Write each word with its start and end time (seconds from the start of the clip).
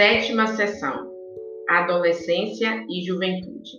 Sétima 0.00 0.46
sessão: 0.56 1.10
Adolescência 1.68 2.86
e 2.88 3.04
Juventude. 3.04 3.78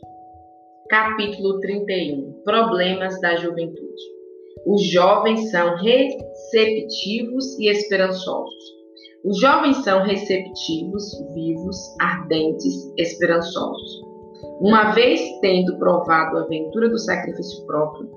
Capítulo 0.88 1.59
31 1.62 2.44
Problemas 2.44 3.20
da 3.21 3.38
Juventude. 3.38 4.04
Os 4.68 4.84
jovens 4.84 5.49
são 5.49 5.78
receptivos 5.78 7.57
e 7.57 7.71
esperançosos. 7.71 8.64
Os 9.25 9.39
jovens 9.39 9.78
são 9.78 10.04
receptivos, 10.04 11.04
vivos, 11.34 11.78
ardentes, 12.00 12.75
esperançosos. 13.00 14.01
Uma 14.60 14.92
vez 14.92 15.19
tendo 15.42 15.75
provado 15.79 16.38
a 16.38 16.43
aventura 16.43 16.88
do 16.88 17.00
sacrifício 17.00 17.65
próprio, 17.65 18.07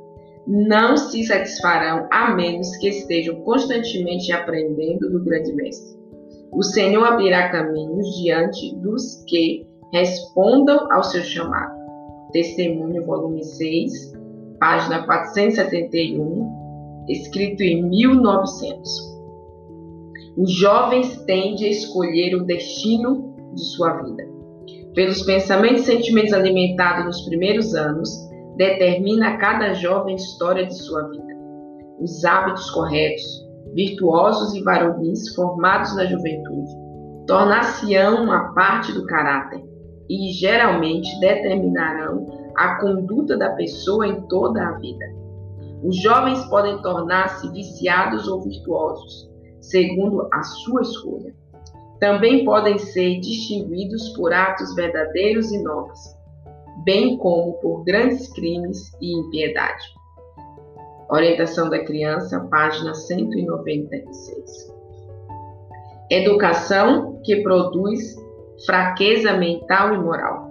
não 0.46 0.94
se 0.98 1.24
satisfarão 1.24 2.06
a 2.10 2.34
menos 2.34 2.76
que 2.76 2.88
estejam 2.90 3.40
constantemente 3.44 4.30
aprendendo 4.30 5.10
do 5.10 5.24
grande 5.24 5.54
mestre. 5.54 6.03
O 6.54 6.62
Senhor 6.62 7.04
abrirá 7.04 7.50
caminhos 7.50 8.16
diante 8.16 8.74
dos 8.76 9.24
que 9.26 9.66
respondam 9.92 10.90
ao 10.92 11.02
seu 11.02 11.22
chamado. 11.22 11.74
Testemunho, 12.32 13.04
volume 13.04 13.42
6, 13.42 14.12
página 14.60 15.04
471, 15.04 17.04
escrito 17.08 17.62
em 17.62 17.82
1900. 17.88 19.14
Os 20.36 20.52
jovens 20.52 21.16
tendem 21.26 21.66
a 21.66 21.70
escolher 21.70 22.36
o 22.36 22.44
destino 22.44 23.34
de 23.54 23.64
sua 23.64 24.02
vida. 24.02 24.24
Pelos 24.94 25.22
pensamentos 25.22 25.82
e 25.82 25.86
sentimentos 25.86 26.32
alimentados 26.32 27.04
nos 27.04 27.26
primeiros 27.26 27.74
anos, 27.74 28.10
determina 28.56 29.38
cada 29.38 29.74
jovem 29.74 30.14
a 30.14 30.16
história 30.16 30.66
de 30.66 30.74
sua 30.74 31.08
vida. 31.08 31.34
Os 32.00 32.24
hábitos 32.24 32.70
corretos, 32.70 33.43
virtuosos 33.74 34.54
e 34.54 34.62
varonis 34.62 35.34
formados 35.34 35.94
na 35.96 36.06
juventude, 36.06 36.72
tornar-se-ão 37.26 38.24
uma 38.24 38.54
parte 38.54 38.92
do 38.92 39.04
caráter 39.06 39.62
e 40.08 40.32
geralmente 40.32 41.18
determinarão 41.20 42.26
a 42.56 42.76
conduta 42.80 43.36
da 43.36 43.50
pessoa 43.50 44.06
em 44.06 44.20
toda 44.28 44.62
a 44.62 44.72
vida. 44.78 45.04
Os 45.82 46.00
jovens 46.00 46.42
podem 46.46 46.80
tornar-se 46.82 47.50
viciados 47.50 48.28
ou 48.28 48.42
virtuosos, 48.42 49.28
segundo 49.60 50.28
a 50.32 50.42
sua 50.42 50.82
escolha. 50.82 51.34
Também 52.00 52.44
podem 52.44 52.78
ser 52.78 53.20
distinguidos 53.20 54.10
por 54.10 54.32
atos 54.32 54.74
verdadeiros 54.74 55.50
e 55.52 55.62
nobres, 55.62 56.00
bem 56.84 57.16
como 57.18 57.54
por 57.54 57.84
grandes 57.84 58.32
crimes 58.32 58.92
e 59.00 59.18
impiedade. 59.18 59.84
Orientação 61.10 61.68
da 61.68 61.78
Criança, 61.84 62.40
página 62.50 62.94
196. 62.94 64.74
Educação 66.10 67.20
que 67.22 67.42
produz 67.42 68.16
fraqueza 68.64 69.34
mental 69.34 69.94
e 69.94 69.98
moral. 69.98 70.50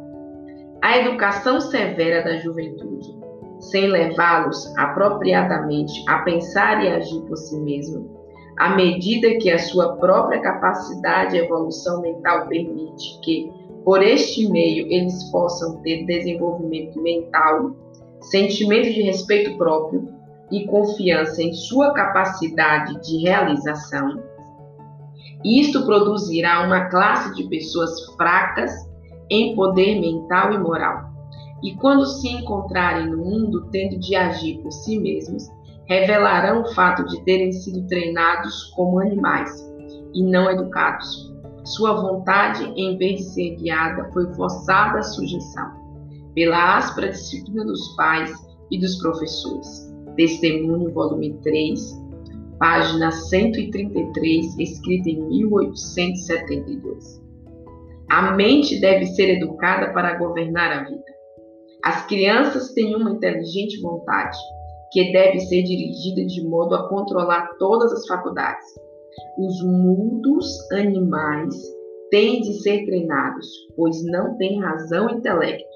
A 0.81 0.99
educação 0.99 1.59
severa 1.59 2.23
da 2.23 2.37
juventude, 2.37 3.17
sem 3.59 3.87
levá-los 3.87 4.71
apropriadamente 4.77 5.93
a 6.07 6.19
pensar 6.19 6.83
e 6.83 6.89
agir 6.89 7.21
por 7.21 7.37
si 7.37 7.59
mesmo, 7.59 8.21
à 8.57 8.75
medida 8.75 9.37
que 9.39 9.49
a 9.49 9.57
sua 9.57 9.95
própria 9.97 10.39
capacidade 10.39 11.35
e 11.35 11.39
evolução 11.39 12.01
mental 12.01 12.47
permite 12.47 13.19
que, 13.21 13.51
por 13.83 14.03
este 14.03 14.47
meio, 14.51 14.85
eles 14.87 15.23
possam 15.31 15.81
ter 15.81 16.05
desenvolvimento 16.05 17.01
mental, 17.01 17.71
sentimento 18.21 18.91
de 18.93 19.01
respeito 19.01 19.57
próprio, 19.57 20.07
e 20.53 20.67
confiança 20.67 21.41
em 21.41 21.51
sua 21.51 21.93
capacidade 21.93 23.01
de 23.01 23.17
realização, 23.17 24.21
isto 25.43 25.85
produzirá 25.85 26.65
uma 26.65 26.85
classe 26.85 27.33
de 27.35 27.43
pessoas 27.49 27.91
fracas 28.15 28.71
em 29.29 29.55
poder 29.55 29.99
mental 29.99 30.53
e 30.53 30.57
moral. 30.57 31.11
E 31.61 31.75
quando 31.75 32.05
se 32.05 32.29
encontrarem 32.29 33.09
no 33.09 33.17
mundo 33.17 33.67
tendo 33.71 33.99
de 33.99 34.15
agir 34.15 34.61
por 34.61 34.71
si 34.71 34.99
mesmos, 34.99 35.49
revelarão 35.85 36.61
o 36.61 36.73
fato 36.73 37.05
de 37.05 37.21
terem 37.23 37.51
sido 37.51 37.85
treinados 37.87 38.71
como 38.75 38.99
animais 38.99 39.51
e 40.13 40.23
não 40.23 40.49
educados. 40.49 41.33
Sua 41.65 41.93
vontade, 41.93 42.63
em 42.75 42.97
vez 42.97 43.17
de 43.17 43.23
ser 43.23 43.55
guiada, 43.55 44.09
foi 44.13 44.33
forçada 44.33 44.99
à 44.99 45.03
sujeição 45.03 45.83
pela 46.35 46.77
áspera 46.77 47.09
disciplina 47.09 47.65
dos 47.65 47.95
pais 47.95 48.33
e 48.71 48.79
dos 48.79 48.95
professores. 48.97 49.92
Testemunho, 50.15 50.91
volume 50.93 51.33
3, 51.43 51.79
página 52.59 53.11
133, 53.11 54.59
escrita 54.59 55.09
em 55.09 55.27
1872. 55.27 57.21
A 58.09 58.31
mente 58.31 58.79
deve 58.79 59.07
ser 59.07 59.37
educada 59.37 59.91
para 59.91 60.17
governar 60.17 60.71
a 60.71 60.83
vida. 60.83 61.03
As 61.83 62.05
crianças 62.05 62.71
têm 62.73 62.95
uma 62.95 63.11
inteligente 63.11 63.81
vontade, 63.81 64.37
que 64.91 65.11
deve 65.11 65.39
ser 65.39 65.63
dirigida 65.63 66.23
de 66.25 66.47
modo 66.47 66.75
a 66.75 66.87
controlar 66.87 67.49
todas 67.57 67.91
as 67.91 68.05
faculdades. 68.07 68.65
Os 69.39 69.63
mudos 69.63 70.71
animais 70.71 71.55
têm 72.11 72.41
de 72.41 72.61
ser 72.61 72.85
treinados, 72.85 73.47
pois 73.75 74.03
não 74.05 74.37
têm 74.37 74.61
razão 74.61 75.09
e 75.09 75.13
intelecto. 75.15 75.73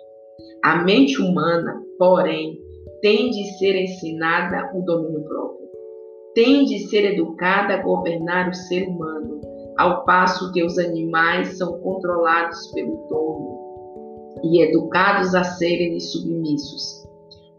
A 0.63 0.83
mente 0.83 1.19
humana, 1.19 1.81
porém, 1.97 2.61
tem 3.01 3.29
de 3.29 3.43
ser 3.57 3.75
ensinada 3.75 4.71
o 4.73 4.81
domínio 4.81 5.23
próprio. 5.23 5.67
Tem 6.33 6.65
de 6.65 6.79
ser 6.87 7.13
educada 7.13 7.75
a 7.75 7.81
governar 7.81 8.49
o 8.49 8.53
ser 8.53 8.87
humano, 8.87 9.41
ao 9.77 10.03
passo 10.03 10.51
que 10.51 10.63
os 10.63 10.77
animais 10.77 11.57
são 11.57 11.79
controlados 11.79 12.71
pelo 12.71 13.07
dono 13.09 13.57
e 14.43 14.61
educados 14.61 15.33
a 15.35 15.43
serem 15.43 15.99
submissos. 15.99 17.07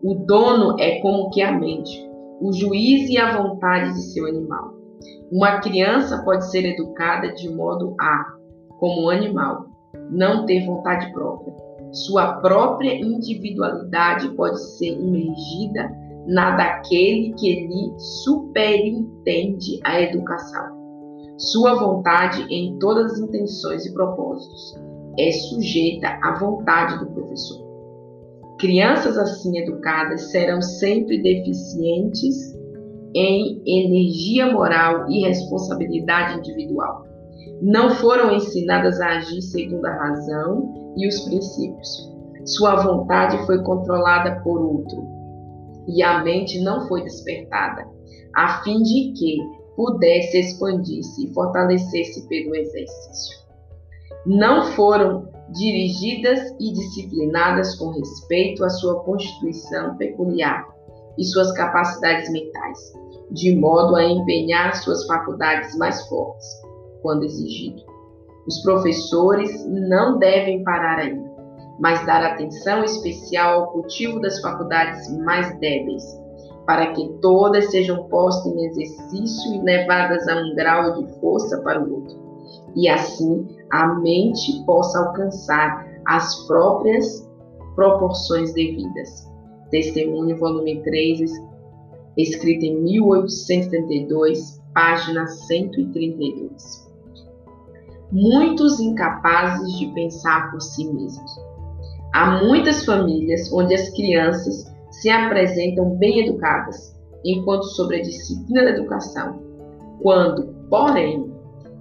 O 0.03 0.15
dono 0.15 0.77
é 0.79 1.01
como 1.01 1.31
que 1.31 1.43
a 1.43 1.53
mente, 1.53 2.09
o 2.41 2.53
juiz 2.53 3.09
e 3.09 3.19
a 3.19 3.37
vontade 3.37 3.95
de 3.95 4.03
seu 4.13 4.27
animal. 4.27 4.75
Uma 5.31 5.61
criança 5.61 6.23
pode 6.25 6.51
ser 6.51 6.65
educada 6.65 7.33
de 7.33 7.49
modo 7.51 7.95
a, 8.01 8.35
como 8.79 9.07
um 9.07 9.11
animal, 9.11 9.67
não 10.11 10.47
ter 10.47 10.65
vontade 10.65 11.13
própria 11.13 11.68
sua 11.93 12.35
própria 12.41 12.95
individualidade 12.95 14.29
pode 14.37 14.61
ser 14.77 14.93
imergida 14.93 15.91
na 16.27 16.57
daquele 16.57 17.33
que 17.35 17.67
lhe 17.67 17.99
superintende 17.99 19.81
a 19.85 20.01
educação. 20.01 20.77
Sua 21.39 21.75
vontade 21.75 22.43
em 22.53 22.79
todas 22.79 23.13
as 23.13 23.21
intenções 23.21 23.87
e 23.87 23.95
propósitos 23.95 24.75
é 25.19 25.31
sujeita 25.33 26.19
à 26.23 26.39
vontade 26.39 26.99
do 26.99 27.07
professor. 27.13 27.67
Crianças 28.59 29.17
assim 29.17 29.59
educadas 29.59 30.31
serão 30.31 30.61
sempre 30.61 31.23
deficientes 31.23 32.55
em 33.15 33.63
energia 33.65 34.53
moral 34.53 35.09
e 35.09 35.27
responsabilidade 35.27 36.39
individual. 36.39 37.08
Não 37.61 37.91
foram 37.91 38.33
ensinadas 38.33 39.01
a 39.01 39.17
agir 39.17 39.43
segundo 39.43 39.85
a 39.85 39.93
razão 39.93 40.95
e 40.97 41.09
os 41.09 41.21
princípios. 41.21 42.09
Sua 42.45 42.77
vontade 42.77 43.45
foi 43.47 43.63
controlada 43.63 44.41
por 44.43 44.61
outro 44.61 45.07
e 45.89 46.03
a 46.03 46.23
mente 46.23 46.61
não 46.63 46.87
foi 46.87 47.03
despertada, 47.03 47.87
a 48.35 48.63
fim 48.63 48.83
de 48.83 49.13
que 49.13 49.39
pudesse 49.75 50.39
expandir-se 50.39 51.27
e 51.27 51.35
fortalecer-se 51.35 52.29
pelo 52.29 52.55
exercício. 52.55 53.39
Não 54.27 54.73
foram 54.73 55.29
dirigidas 55.51 56.41
e 56.61 56.73
disciplinadas 56.73 57.75
com 57.77 57.91
respeito 57.91 58.65
à 58.65 58.69
sua 58.69 59.01
constituição 59.03 59.97
peculiar 59.97 60.67
e 61.17 61.25
suas 61.25 61.53
capacidades 61.53 62.31
mentais, 62.31 62.79
de 63.31 63.57
modo 63.57 63.97
a 63.97 64.05
empenhar 64.05 64.75
suas 64.77 65.07
faculdades 65.07 65.77
mais 65.77 66.07
fortes, 66.09 66.47
quando 67.03 67.25
exigido. 67.25 67.83
Os 68.47 68.63
professores 68.63 69.67
não 69.67 70.19
devem 70.19 70.65
parar 70.65 71.01
aí, 71.01 71.23
mas 71.79 72.07
dar 72.07 72.23
atenção 72.25 72.83
especial 72.83 73.61
ao 73.61 73.73
cultivo 73.73 74.19
das 74.21 74.41
faculdades 74.41 75.15
mais 75.19 75.55
débeis, 75.61 76.03
para 76.65 76.93
que 76.93 77.07
todas 77.21 77.71
sejam 77.71 78.09
postas 78.09 78.51
em 78.51 78.65
exercício 78.65 79.55
e 79.55 79.61
levadas 79.63 80.27
a 80.29 80.37
um 80.37 80.55
grau 80.55 80.95
de 80.95 81.13
força 81.21 81.61
para 81.61 81.79
o 81.83 81.93
outro, 81.95 82.17
e 82.75 82.89
assim 82.89 83.47
a 83.71 83.87
mente 83.97 84.65
possa 84.65 84.99
alcançar 84.99 85.87
as 86.07 86.47
próprias 86.47 87.31
proporções 87.75 88.55
devidas. 88.55 89.31
Testemunho, 89.71 90.39
volume 90.39 90.83
3, 90.83 91.31
escrito 92.17 92.65
em 92.65 92.81
1872, 92.81 94.59
página 94.73 95.27
132 95.27 96.88
muitos 98.13 98.81
incapazes 98.81 99.79
de 99.79 99.87
pensar 99.93 100.51
por 100.51 100.61
si 100.61 100.85
mesmos. 100.87 101.31
Há 102.13 102.43
muitas 102.43 102.85
famílias 102.85 103.53
onde 103.53 103.75
as 103.75 103.91
crianças 103.91 104.65
se 104.91 105.11
apresentam 105.11 105.97
bem 105.97 106.27
educadas, 106.27 106.97
enquanto 107.25 107.65
sobre 107.65 107.97
a 107.97 108.03
disciplina 108.03 108.65
da 108.65 108.71
educação, 108.71 109.43
quando, 110.01 110.55
porém, 110.71 111.31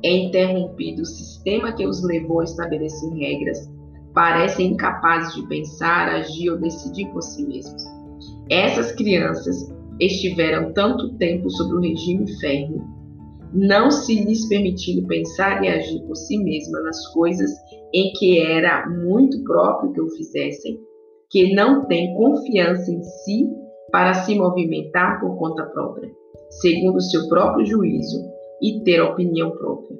é 0.04 0.12
interrompido 0.12 1.02
o 1.02 1.06
sistema 1.06 1.72
que 1.72 1.86
os 1.86 2.04
levou 2.04 2.42
a 2.42 2.44
estabelecer 2.44 3.12
regras, 3.14 3.72
parecem 4.14 4.74
incapazes 4.74 5.34
de 5.36 5.48
pensar, 5.48 6.10
agir 6.10 6.50
ou 6.52 6.60
decidir 6.60 7.08
por 7.10 7.22
si 7.22 7.46
mesmos. 7.46 7.84
Essas 8.50 8.92
crianças 8.92 9.72
estiveram 10.00 10.74
tanto 10.74 11.14
tempo 11.18 11.50
sob 11.50 11.76
o 11.76 11.82
regime 11.82 12.28
férreo, 12.40 12.86
não 13.54 13.90
se 13.92 14.24
lhes 14.24 14.48
permitindo 14.48 15.08
pensar 15.08 15.64
e 15.64 15.68
agir 15.68 16.02
por 16.06 16.16
si 16.16 16.38
mesmas 16.38 16.84
nas 16.84 17.08
coisas 17.14 17.52
em 17.94 18.12
que 18.14 18.40
era 18.40 18.88
muito 18.90 19.44
próprio 19.44 19.94
que 19.94 20.02
o 20.02 20.10
fizessem, 20.10 20.80
que 21.30 21.54
não 21.54 21.86
têm 21.88 22.14
confiança 22.16 22.92
em 22.92 23.02
si 23.02 23.50
para 23.92 24.14
se 24.14 24.36
movimentar 24.36 25.20
por 25.20 25.38
conta 25.38 25.64
própria, 25.64 26.12
segundo 26.62 27.02
seu 27.02 27.28
próprio 27.30 27.66
juízo 27.66 28.18
e 28.62 28.82
ter 28.84 29.02
opinião 29.02 29.52
própria. 29.52 29.98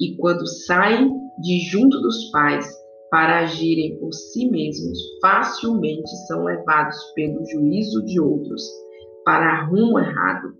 E 0.00 0.16
quando 0.16 0.46
saem 0.46 1.10
de 1.40 1.60
junto 1.70 2.00
dos 2.00 2.30
pais 2.30 2.66
para 3.10 3.40
agirem 3.40 3.98
por 3.98 4.12
si 4.12 4.48
mesmos, 4.48 4.98
facilmente 5.20 6.08
são 6.26 6.44
levados 6.44 6.96
pelo 7.14 7.44
juízo 7.46 8.04
de 8.04 8.20
outros 8.20 8.62
para 9.24 9.66
rumo 9.66 9.98
errado. 9.98 10.54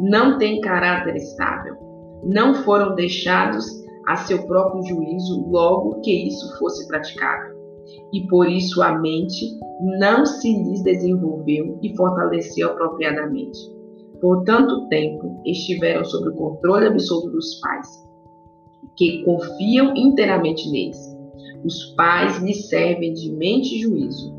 Não 0.00 0.38
têm 0.38 0.60
caráter 0.60 1.16
estável. 1.16 1.76
Não 2.24 2.54
foram 2.54 2.94
deixados 2.94 3.66
a 4.08 4.16
seu 4.16 4.46
próprio 4.46 4.82
juízo 4.84 5.46
logo 5.48 6.00
que 6.00 6.28
isso 6.28 6.58
fosse 6.58 6.86
praticado. 6.88 7.56
E 8.12 8.26
por 8.26 8.48
isso 8.48 8.82
a 8.82 8.98
mente 8.98 9.44
não 9.98 10.24
se 10.24 10.52
lhes 10.52 10.82
desenvolveu 10.82 11.78
e 11.82 11.96
fortaleceu 11.96 12.70
apropriadamente. 12.70 13.58
Por 14.20 14.42
tanto 14.44 14.88
tempo 14.88 15.40
estiveram 15.44 16.04
sob 16.04 16.28
o 16.30 16.34
controle 16.34 16.86
absoluto 16.86 17.30
dos 17.30 17.60
pais, 17.60 17.88
que 18.96 19.22
confiam 19.24 19.94
inteiramente 19.96 20.68
neles. 20.70 21.16
Os 21.64 21.94
pais 21.96 22.38
lhes 22.42 22.68
servem 22.68 23.12
de 23.12 23.32
mente 23.32 23.76
e 23.76 23.82
juízo. 23.82 24.36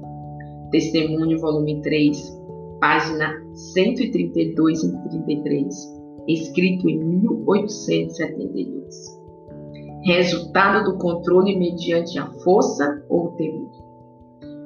Testemunho, 0.71 1.39
volume 1.39 1.81
3, 1.81 2.39
página 2.79 3.33
132 3.73 4.83
e 4.83 4.91
33, 5.09 5.75
escrito 6.27 6.89
em 6.89 6.99
1872. 6.99 9.19
Resultado 10.05 10.89
do 10.89 10.97
controle 10.97 11.57
mediante 11.57 12.17
a 12.17 12.25
força 12.43 13.03
ou 13.09 13.27
o 13.27 13.31
temor. 13.31 13.69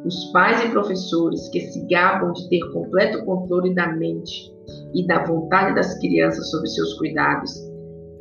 Os 0.06 0.26
pais 0.32 0.64
e 0.64 0.70
professores 0.70 1.50
que 1.50 1.60
se 1.62 1.88
gabam 1.88 2.32
de 2.34 2.48
ter 2.50 2.60
completo 2.72 3.26
controle 3.26 3.74
da 3.74 3.96
mente 3.96 4.54
e 4.94 5.08
da 5.08 5.26
vontade 5.26 5.74
das 5.76 5.98
crianças 6.00 6.52
sobre 6.52 6.68
seus 6.68 6.94
cuidados 7.00 7.52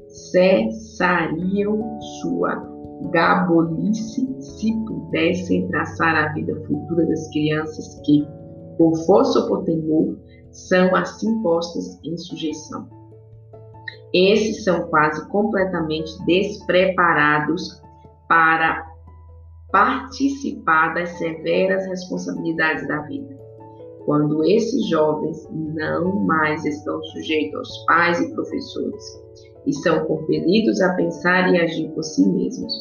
cessariam 0.08 2.00
sua 2.20 2.72
gabolice 3.10 4.28
se 4.38 4.72
pudessem 4.86 5.66
traçar 5.68 6.14
a 6.14 6.32
vida 6.32 6.54
futura 6.66 7.04
das 7.06 7.28
crianças 7.30 8.00
que, 8.04 8.26
por 8.78 8.96
força 9.04 9.40
ou 9.40 9.48
por 9.48 9.64
temor, 9.64 10.16
são 10.52 10.94
assim 10.94 11.42
postas 11.42 11.98
em 12.04 12.16
sujeição. 12.16 12.86
Esses 14.12 14.64
são 14.64 14.82
quase 14.88 15.26
completamente 15.28 16.10
despreparados 16.26 17.82
para 18.28 18.86
participar 19.70 20.94
das 20.94 21.08
severas 21.16 21.86
responsabilidades 21.86 22.86
da 22.86 23.00
vida. 23.02 23.40
Quando 24.04 24.44
esses 24.44 24.88
jovens 24.88 25.48
não 25.50 26.26
mais 26.26 26.64
estão 26.64 27.02
sujeitos 27.04 27.56
aos 27.56 27.86
pais 27.86 28.20
e 28.20 28.34
professores 28.34 29.22
e 29.64 29.72
são 29.72 30.04
compelidos 30.04 30.80
a 30.82 30.92
pensar 30.94 31.52
e 31.54 31.60
agir 31.60 31.88
por 31.90 32.02
si 32.02 32.28
mesmos, 32.28 32.72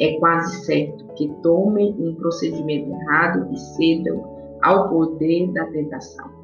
é 0.00 0.18
quase 0.18 0.64
certo 0.64 1.04
que 1.14 1.28
tomem 1.42 1.94
um 1.98 2.14
procedimento 2.14 2.90
errado 2.90 3.52
e 3.52 3.58
cedam 3.58 4.24
ao 4.62 4.88
poder 4.88 5.52
da 5.52 5.66
tentação. 5.66 6.41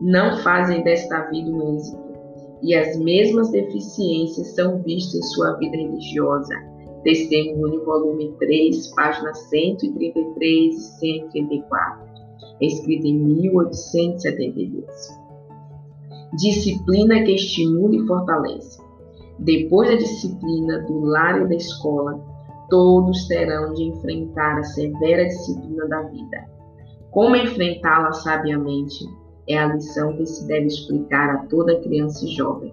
Não 0.00 0.36
fazem 0.38 0.82
desta 0.84 1.22
vida 1.30 1.50
um 1.50 1.74
êxito, 1.74 2.06
e 2.62 2.74
as 2.74 2.98
mesmas 2.98 3.50
deficiências 3.50 4.48
são 4.48 4.82
vistas 4.82 5.14
em 5.14 5.22
sua 5.22 5.52
vida 5.54 5.76
religiosa. 5.76 6.54
Testemunho, 7.02 7.84
volume 7.84 8.34
3, 8.38 8.94
páginas 8.94 9.38
133 9.48 10.74
e 10.74 10.80
134, 10.80 12.04
escrito 12.60 13.06
em 13.06 13.18
1872. 13.18 14.84
Disciplina 16.34 17.22
que 17.22 17.34
estimula 17.34 17.96
e 17.96 18.06
fortalece. 18.06 18.84
Depois 19.38 19.88
da 19.88 19.96
disciplina 19.96 20.80
do 20.80 21.00
lar 21.00 21.40
e 21.40 21.48
da 21.48 21.54
escola, 21.54 22.20
todos 22.68 23.28
terão 23.28 23.72
de 23.72 23.84
enfrentar 23.84 24.58
a 24.58 24.64
severa 24.64 25.24
disciplina 25.24 25.86
da 25.88 26.02
vida. 26.02 26.44
Como 27.10 27.36
enfrentá-la 27.36 28.12
sabiamente 28.12 29.06
é 29.48 29.58
a 29.58 29.72
lição 29.72 30.16
que 30.16 30.26
se 30.26 30.46
deve 30.46 30.66
explicar 30.66 31.30
a 31.30 31.38
toda 31.46 31.80
criança 31.80 32.24
e 32.24 32.34
jovem. 32.34 32.72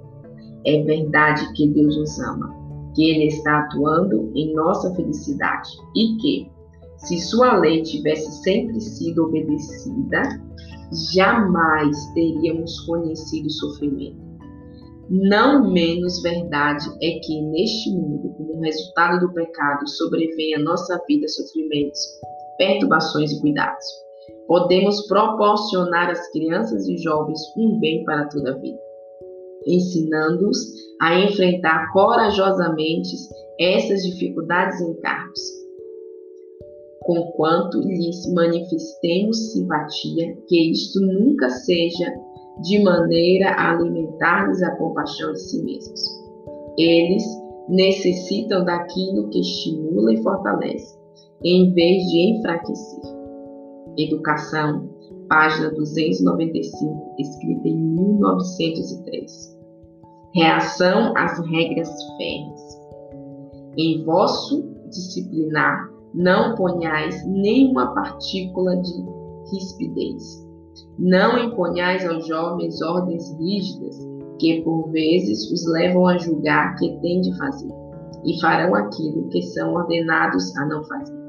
É 0.66 0.82
verdade 0.84 1.52
que 1.54 1.68
Deus 1.70 1.98
nos 1.98 2.20
ama, 2.20 2.54
que 2.96 3.10
Ele 3.10 3.26
está 3.28 3.60
atuando 3.60 4.32
em 4.36 4.54
nossa 4.54 4.94
felicidade 4.96 5.70
e 5.96 6.16
que, 6.18 6.52
se 6.98 7.20
Sua 7.20 7.58
lei 7.58 7.82
tivesse 7.82 8.44
sempre 8.44 8.80
sido 8.80 9.26
obedecida, 9.26 10.22
jamais 11.14 11.96
teríamos 12.14 12.80
conhecido 12.82 13.50
sofrimento. 13.50 14.24
Não 15.10 15.70
menos 15.70 16.22
verdade 16.22 16.88
é 17.02 17.20
que 17.20 17.42
neste 17.42 17.92
mundo, 17.92 18.30
como 18.38 18.62
resultado 18.62 19.20
do 19.28 19.34
pecado, 19.34 19.88
sobrevém 19.88 20.56
a 20.56 20.60
nossa 20.60 21.00
vida 21.08 21.28
sofrimentos, 21.28 22.00
perturbações 22.58 23.32
e 23.34 23.42
cuidados 23.42 23.86
podemos 24.48 25.08
proporcionar 25.08 26.10
às 26.10 26.32
crianças 26.32 26.88
e 26.88 26.98
jovens 26.98 27.40
um 27.58 27.80
bem 27.80 28.04
para 28.04 28.28
toda 28.28 28.52
a 28.52 28.58
vida, 28.58 28.80
ensinando-os 29.66 30.58
a 31.02 31.20
enfrentar 31.20 31.92
corajosamente 31.92 33.16
essas 33.60 34.04
dificuldades 34.04 34.80
e 34.80 34.90
encargos. 34.90 35.64
Conquanto 37.02 37.80
lhes 37.80 38.32
manifestemos 38.34 39.52
simpatia, 39.52 40.38
que 40.48 40.72
isto 40.72 41.02
nunca 41.02 41.50
seja 41.50 42.14
de 42.62 42.82
maneira 42.82 43.50
a 43.50 43.72
alimentar-lhes 43.74 44.62
a 44.64 44.76
compaixão 44.78 45.34
de 45.34 45.42
si 45.42 45.64
mesmos. 45.64 46.02
Eles 46.78 47.24
necessitam 47.68 48.64
daquilo 48.64 49.30
que 49.30 49.40
estimula 49.40 50.14
e 50.14 50.24
fortalece, 50.24 50.98
em 51.44 51.74
vez 51.74 52.04
de 52.06 52.38
enfraquecer. 52.38 53.23
Educação, 53.98 54.90
página 55.30 55.70
295, 55.72 57.16
escrita 57.20 57.68
em 57.68 57.78
1903. 57.78 59.60
Reação 60.34 61.14
às 61.16 61.38
regras 61.48 61.90
férreas. 62.18 62.82
Em 63.78 64.04
vosso 64.04 64.64
disciplinar 64.90 65.90
não 66.14 66.56
ponhais 66.56 67.26
nenhuma 67.28 67.94
partícula 67.94 68.78
de 68.78 69.06
rispidez. 69.52 70.44
Não 70.98 71.38
imponhais 71.38 72.08
aos 72.08 72.28
jovens 72.28 72.82
ordens 72.82 73.36
rígidas, 73.40 73.98
que 74.40 74.62
por 74.62 74.90
vezes 74.92 75.52
os 75.52 75.66
levam 75.72 76.08
a 76.08 76.18
julgar 76.18 76.76
que 76.76 77.00
têm 77.02 77.22
de 77.22 77.36
fazer, 77.38 77.72
e 78.26 78.40
farão 78.42 78.74
aquilo 78.76 79.30
que 79.30 79.42
são 79.42 79.74
ordenados 79.74 80.56
a 80.58 80.66
não 80.66 80.84
fazer. 80.84 81.23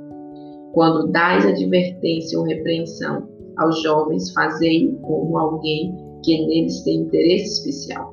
Quando 0.75 1.07
dais 1.13 1.47
advertência 1.47 2.37
ou 2.37 2.45
repreensão 2.45 3.29
aos 3.57 3.81
jovens, 3.81 4.33
fazei-o 4.33 4.97
como 5.03 5.39
alguém 5.39 5.95
que 6.25 6.47
neles 6.47 6.83
tem 6.83 7.03
interesse 7.03 7.61
especial. 7.61 8.13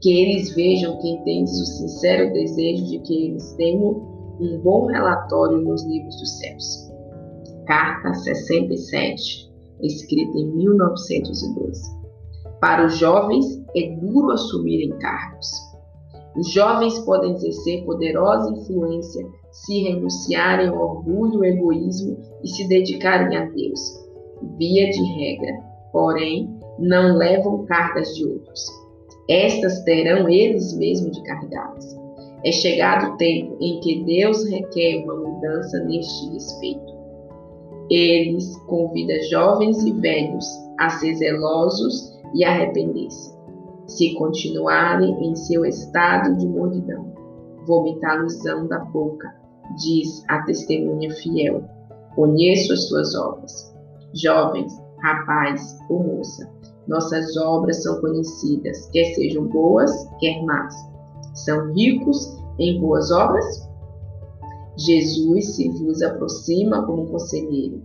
Que 0.00 0.12
eles 0.12 0.54
vejam 0.54 0.96
que 0.98 1.24
tendes 1.24 1.60
o 1.60 1.66
sincero 1.66 2.32
desejo 2.32 2.84
de 2.86 3.00
que 3.00 3.26
eles 3.26 3.52
tenham 3.54 3.90
um 4.40 4.60
bom 4.62 4.86
relatório 4.86 5.60
nos 5.60 5.84
livros 5.84 6.16
dos 6.20 6.38
céus. 6.38 6.90
Carta 7.66 8.14
67, 8.14 9.50
escrita 9.82 10.38
em 10.38 10.56
1912. 10.56 11.82
Para 12.60 12.86
os 12.86 12.96
jovens 12.96 13.60
é 13.76 13.96
duro 13.96 14.30
assumir 14.30 14.84
encargos. 14.84 15.69
Os 16.36 16.52
jovens 16.52 16.98
podem 17.00 17.32
exercer 17.32 17.84
poderosa 17.84 18.52
influência 18.52 19.26
se 19.50 19.82
renunciarem 19.82 20.68
ao 20.68 20.96
orgulho, 20.96 21.44
e 21.44 21.48
egoísmo 21.48 22.16
e 22.42 22.48
se 22.48 22.68
dedicarem 22.68 23.36
a 23.36 23.46
Deus. 23.46 23.80
Via 24.56 24.90
de 24.90 25.02
regra, 25.02 25.58
porém, 25.92 26.48
não 26.78 27.16
levam 27.16 27.64
cargas 27.66 28.14
de 28.14 28.24
outros. 28.26 28.64
Estas 29.28 29.82
terão 29.84 30.28
eles 30.28 30.76
mesmos 30.76 31.16
de 31.16 31.22
carregá-las. 31.24 31.96
É 32.44 32.52
chegado 32.52 33.12
o 33.12 33.16
tempo 33.16 33.56
em 33.60 33.80
que 33.80 34.02
Deus 34.04 34.44
requer 34.48 35.04
uma 35.04 35.16
mudança 35.16 35.78
neste 35.84 36.32
respeito. 36.32 37.00
Eles 37.90 38.56
convida 38.66 39.20
jovens 39.24 39.82
e 39.84 39.92
velhos 39.92 40.46
a 40.78 40.88
ser 40.90 41.14
zelosos 41.16 42.18
e 42.34 42.44
arrepender-se. 42.44 43.39
Se 43.90 44.14
continuarem 44.14 45.12
em 45.20 45.34
seu 45.34 45.64
estado 45.64 46.36
de 46.36 46.46
mordidão. 46.46 47.12
Vomitá-los-ão 47.66 48.68
da 48.68 48.78
boca, 48.78 49.34
diz 49.76 50.24
a 50.28 50.42
testemunha 50.42 51.10
fiel. 51.10 51.64
Conheço 52.14 52.72
as 52.72 52.88
tuas 52.88 53.14
obras. 53.16 53.74
Jovens, 54.14 54.72
rapaz 55.02 55.76
ou 55.88 56.04
moça, 56.04 56.48
nossas 56.86 57.36
obras 57.36 57.82
são 57.82 58.00
conhecidas, 58.00 58.88
quer 58.90 59.14
sejam 59.14 59.46
boas, 59.46 59.90
quer 60.20 60.40
más. 60.44 60.74
São 61.34 61.72
ricos 61.72 62.38
em 62.58 62.80
boas 62.80 63.10
obras? 63.10 63.68
Jesus 64.76 65.56
se 65.56 65.68
vos 65.68 66.00
aproxima 66.00 66.86
como 66.86 67.06
conselheiro. 67.06 67.82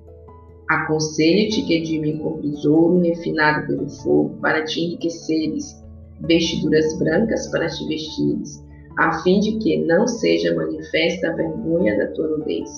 Aconselho-te 0.69 1.63
que 1.63 1.81
de 1.81 1.99
mim 1.99 2.19
compres 2.19 2.63
ouro 2.65 3.01
refinado 3.01 3.67
pelo 3.67 3.89
fogo 3.89 4.37
para 4.41 4.63
te 4.63 4.81
enriqueceres, 4.81 5.84
vestiduras 6.21 6.97
brancas 6.99 7.47
para 7.51 7.67
te 7.67 7.87
vestires, 7.87 8.63
a 8.97 9.21
fim 9.23 9.39
de 9.39 9.57
que 9.59 9.85
não 9.85 10.05
seja 10.07 10.55
manifesta 10.55 11.29
a 11.29 11.35
vergonha 11.35 11.97
da 11.97 12.07
tua 12.13 12.27
nudez, 12.27 12.69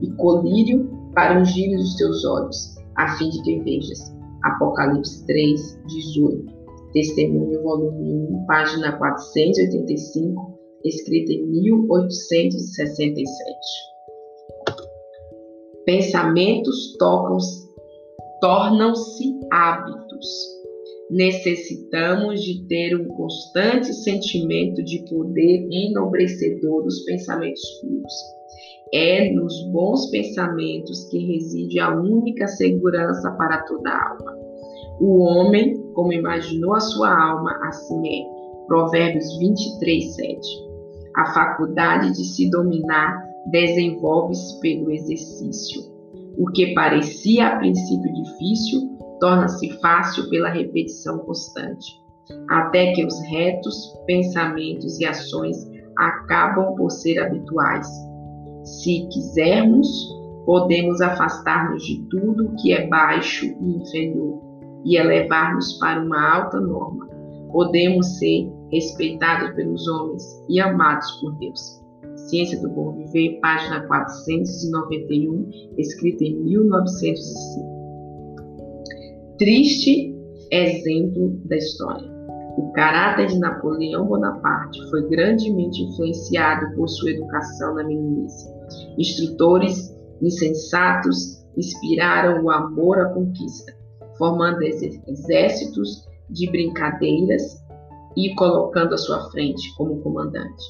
e 0.00 0.10
colírio 0.12 0.88
para 1.14 1.40
ungir 1.40 1.76
os 1.78 1.94
teus 1.96 2.24
olhos, 2.24 2.76
a 2.96 3.16
fim 3.16 3.28
de 3.30 3.42
que 3.42 3.60
vejas. 3.60 4.12
Apocalipse 4.44 5.24
3, 5.26 5.78
18. 5.86 6.62
Testemunho, 6.92 7.62
volume 7.62 8.26
1, 8.32 8.46
página 8.46 8.98
485, 8.98 10.58
escrita 10.84 11.32
em 11.32 11.46
1867. 11.46 13.56
Pensamentos 15.86 16.96
tornam-se 18.40 19.40
hábitos. 19.50 20.51
Necessitamos 21.12 22.42
de 22.42 22.66
ter 22.68 22.96
um 22.96 23.06
constante 23.08 23.92
sentimento 23.92 24.82
de 24.82 25.04
poder 25.10 25.68
enobrecedor 25.70 26.84
dos 26.84 27.04
pensamentos 27.04 27.60
puros. 27.82 28.12
É 28.94 29.30
nos 29.30 29.62
bons 29.70 30.10
pensamentos 30.10 31.04
que 31.10 31.18
reside 31.18 31.78
a 31.80 31.94
única 31.94 32.46
segurança 32.46 33.30
para 33.32 33.62
toda 33.64 33.90
alma. 33.90 34.38
O 35.02 35.18
homem, 35.18 35.76
como 35.92 36.14
imaginou 36.14 36.74
a 36.74 36.80
sua 36.80 37.10
alma, 37.10 37.60
assim 37.64 38.08
é. 38.08 38.66
Provérbios 38.66 39.36
23, 39.38 40.14
7. 40.14 40.40
A 41.14 41.26
faculdade 41.34 42.10
de 42.12 42.24
se 42.24 42.48
dominar 42.48 43.22
desenvolve-se 43.50 44.58
pelo 44.60 44.90
exercício. 44.90 45.82
O 46.38 46.46
que 46.52 46.72
parecia 46.72 47.48
a 47.48 47.56
princípio 47.58 48.14
difícil 48.14 48.91
torna-se 49.22 49.70
fácil 49.78 50.28
pela 50.30 50.48
repetição 50.48 51.20
constante, 51.20 52.02
até 52.50 52.92
que 52.92 53.06
os 53.06 53.14
retos 53.30 53.96
pensamentos 54.04 54.98
e 54.98 55.04
ações 55.04 55.56
acabam 55.96 56.74
por 56.74 56.90
ser 56.90 57.20
habituais. 57.20 57.86
Se 58.64 59.06
quisermos, 59.12 59.88
podemos 60.44 61.00
afastar-nos 61.00 61.84
de 61.84 62.04
tudo 62.10 62.52
que 62.60 62.72
é 62.72 62.88
baixo 62.88 63.46
e 63.46 63.76
inferior 63.76 64.42
e 64.84 64.96
elevar-nos 64.96 65.74
para 65.74 66.02
uma 66.02 66.38
alta 66.38 66.58
norma. 66.58 67.08
Podemos 67.52 68.18
ser 68.18 68.50
respeitados 68.72 69.54
pelos 69.54 69.86
homens 69.86 70.24
e 70.48 70.58
amados 70.58 71.08
por 71.20 71.32
Deus. 71.38 71.80
Ciência 72.28 72.60
do 72.60 72.68
Bom 72.70 72.96
Viver, 72.96 73.38
página 73.40 73.86
491, 73.86 75.48
escrita 75.78 76.24
em 76.24 76.42
1905. 76.42 77.71
Triste 79.42 80.14
exemplo 80.52 81.30
da 81.46 81.56
história. 81.56 82.08
O 82.56 82.70
caráter 82.74 83.26
de 83.26 83.40
Napoleão 83.40 84.06
Bonaparte 84.06 84.80
foi 84.88 85.08
grandemente 85.08 85.82
influenciado 85.82 86.72
por 86.76 86.88
sua 86.88 87.10
educação 87.10 87.74
na 87.74 87.82
meninice. 87.82 88.48
Instrutores 88.96 89.92
insensatos 90.22 91.44
inspiraram 91.56 92.44
o 92.44 92.50
amor 92.52 93.00
à 93.00 93.06
conquista, 93.06 93.76
formando 94.16 94.62
exércitos 94.62 96.08
de 96.30 96.48
brincadeiras 96.48 97.42
e 98.16 98.32
colocando 98.36 98.94
à 98.94 98.96
sua 98.96 99.28
frente 99.32 99.74
como 99.74 100.00
comandante. 100.02 100.64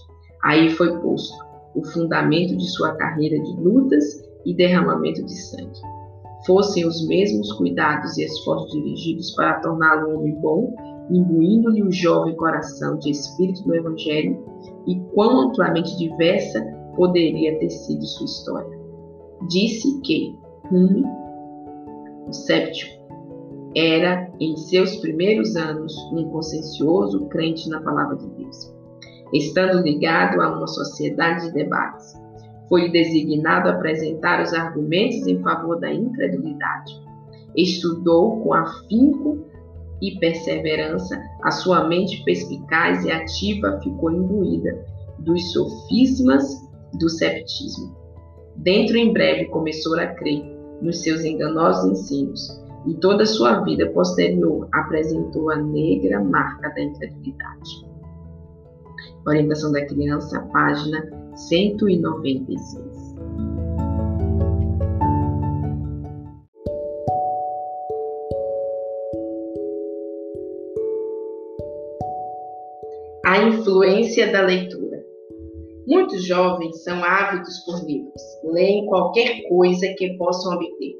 Aí 0.44 0.70
foi 0.70 0.98
posto 0.98 1.36
o 1.74 1.84
fundamento 1.84 2.56
de 2.56 2.66
sua 2.70 2.96
carreira 2.96 3.38
de 3.38 3.52
lutas 3.54 4.02
e 4.46 4.56
derramamento 4.56 5.22
de 5.26 5.34
sangue. 5.34 6.01
Fossem 6.46 6.86
os 6.86 7.06
mesmos 7.06 7.52
cuidados 7.52 8.16
e 8.18 8.24
esforços 8.24 8.70
dirigidos 8.72 9.30
para 9.34 9.60
torná-lo 9.60 10.10
um 10.10 10.18
homem 10.18 10.34
bom, 10.40 10.74
imbuindo-lhe 11.10 11.82
o 11.82 11.92
jovem 11.92 12.36
coração 12.36 12.98
de 12.98 13.10
espírito 13.10 13.62
do 13.64 13.74
Evangelho, 13.74 14.44
e 14.86 14.98
quão 15.14 15.48
amplamente 15.48 15.96
diversa 15.96 16.64
poderia 16.96 17.58
ter 17.58 17.70
sido 17.70 18.04
sua 18.04 18.26
história. 18.26 18.78
Disse 19.48 20.00
que 20.00 20.36
Hume, 20.70 21.04
o 22.28 22.32
séptico, 22.32 23.02
era, 23.74 24.30
em 24.40 24.56
seus 24.56 24.96
primeiros 24.96 25.56
anos, 25.56 25.94
um 26.12 26.28
consciencioso 26.30 27.26
crente 27.28 27.68
na 27.68 27.80
palavra 27.80 28.16
de 28.16 28.28
Deus 28.28 28.82
estando 29.32 29.82
ligado 29.82 30.40
a 30.40 30.56
uma 30.56 30.66
sociedade 30.66 31.46
de 31.46 31.52
debates. 31.52 32.14
Foi 32.68 32.90
designado 32.90 33.68
apresentar 33.68 34.42
os 34.42 34.52
argumentos 34.52 35.26
em 35.26 35.40
favor 35.42 35.78
da 35.78 35.92
incredulidade. 35.92 37.00
Estudou 37.56 38.40
com 38.40 38.54
afinco 38.54 39.44
e 40.00 40.18
perseverança, 40.18 41.20
a 41.42 41.50
sua 41.50 41.86
mente 41.86 42.24
perspicaz 42.24 43.04
e 43.04 43.10
ativa 43.10 43.78
ficou 43.82 44.10
imbuída 44.10 44.84
dos 45.18 45.52
sofismas 45.52 46.68
do 46.98 47.08
ceptismo. 47.08 47.94
Dentro 48.56 48.96
em 48.96 49.12
breve 49.12 49.46
começou 49.46 49.98
a 49.98 50.06
crer 50.06 50.42
nos 50.80 51.02
seus 51.02 51.24
enganosos 51.24 51.92
ensinos, 51.92 52.62
e 52.86 52.94
toda 52.94 53.22
a 53.22 53.26
sua 53.26 53.60
vida 53.60 53.88
posterior 53.90 54.68
apresentou 54.72 55.50
a 55.50 55.56
negra 55.56 56.20
marca 56.20 56.68
da 56.70 56.80
incredulidade. 56.80 57.86
Orientação 59.24 59.70
da 59.70 59.86
Criança, 59.86 60.40
página 60.52 61.21
196. 61.34 63.14
A 73.24 73.42
influência 73.44 74.30
da 74.30 74.42
leitura. 74.42 75.02
Muitos 75.86 76.24
jovens 76.24 76.82
são 76.84 77.02
ávidos 77.02 77.58
por 77.60 77.84
livros, 77.84 78.22
leem 78.44 78.86
qualquer 78.86 79.42
coisa 79.48 79.86
que 79.96 80.16
possam 80.16 80.54
obter. 80.54 80.94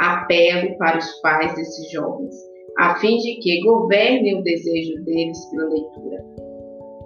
Apelo 0.00 0.76
para 0.78 0.98
os 0.98 1.20
pais 1.20 1.54
desses 1.54 1.90
jovens, 1.90 2.34
a 2.78 2.96
fim 2.96 3.18
de 3.18 3.36
que 3.40 3.60
governem 3.62 4.40
o 4.40 4.42
desejo 4.42 5.04
deles 5.04 5.38
pela 5.50 5.68
leitura 5.68 6.47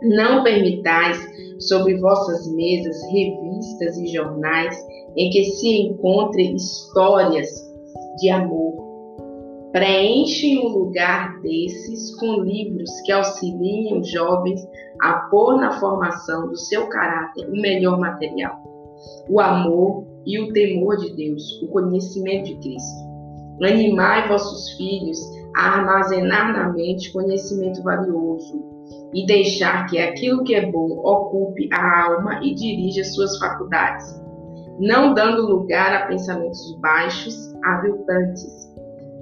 não 0.03 0.43
permitais 0.43 1.19
sobre 1.61 1.99
vossas 1.99 2.53
mesas 2.55 2.97
revistas 3.13 3.97
e 3.99 4.07
jornais 4.09 4.77
em 5.17 5.31
que 5.31 5.45
se 5.45 5.69
encontrem 5.69 6.57
histórias 6.57 7.49
de 8.19 8.31
amor. 8.31 8.83
Preenchem 9.73 10.59
o 10.59 10.69
lugar 10.69 11.41
desses 11.41 12.15
com 12.17 12.43
livros 12.43 12.91
que 13.07 13.13
auxiliem 13.13 13.99
os 13.99 14.11
jovens 14.11 14.61
a 15.01 15.15
pôr 15.31 15.57
na 15.57 15.79
formação 15.81 16.49
do 16.49 16.57
seu 16.57 16.89
caráter 16.89 17.49
o 17.49 17.61
melhor 17.61 17.99
material: 17.99 18.55
o 19.31 19.41
amor 19.41 20.05
e 20.27 20.39
o 20.41 20.53
temor 20.53 20.97
de 20.99 21.15
Deus, 21.15 21.63
o 21.63 21.69
conhecimento 21.69 22.47
de 22.47 22.57
Cristo. 22.57 23.13
Animai 23.63 24.29
vossos 24.29 24.77
filhos 24.77 25.19
a 25.57 25.79
armazenar 25.79 26.53
na 26.53 26.73
mente 26.73 27.13
conhecimento 27.13 27.83
valioso, 27.83 28.72
e 29.15 29.27
deixar 29.27 29.87
que 29.87 29.99
aquilo 29.99 30.43
que 30.43 30.55
é 30.55 30.71
bom 30.71 31.01
ocupe 31.05 31.69
a 31.73 32.05
alma 32.07 32.41
e 32.43 32.55
dirija 32.55 33.05
suas 33.05 33.39
faculdades, 33.39 34.21
não 34.81 35.13
dando 35.13 35.47
lugar 35.47 35.95
a 35.95 36.07
pensamentos 36.07 36.79
baixos, 36.81 37.55
aviltantes. 37.65 38.73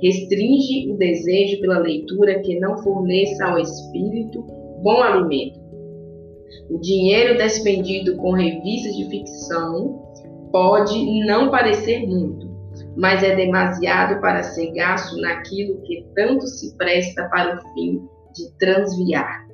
Restringe 0.00 0.90
o 0.90 0.96
desejo 0.96 1.60
pela 1.60 1.78
leitura 1.78 2.40
que 2.40 2.58
não 2.58 2.78
forneça 2.78 3.44
ao 3.44 3.58
espírito 3.58 4.46
bom 4.82 5.02
alimento. 5.02 5.60
O 6.70 6.78
dinheiro 6.78 7.36
despendido 7.36 8.16
com 8.16 8.32
revistas 8.32 8.96
de 8.96 9.08
ficção 9.10 10.00
pode 10.50 11.26
não 11.26 11.50
parecer 11.50 12.06
muito, 12.06 12.48
mas 12.96 13.22
é 13.22 13.36
demasiado 13.36 14.20
para 14.20 14.42
ser 14.42 14.72
gasto 14.72 15.20
naquilo 15.20 15.82
que 15.82 16.06
tanto 16.14 16.46
se 16.46 16.74
presta 16.76 17.28
para 17.28 17.56
o 17.56 17.74
fim 17.74 18.00
de 18.34 18.50
transviar 18.58 19.49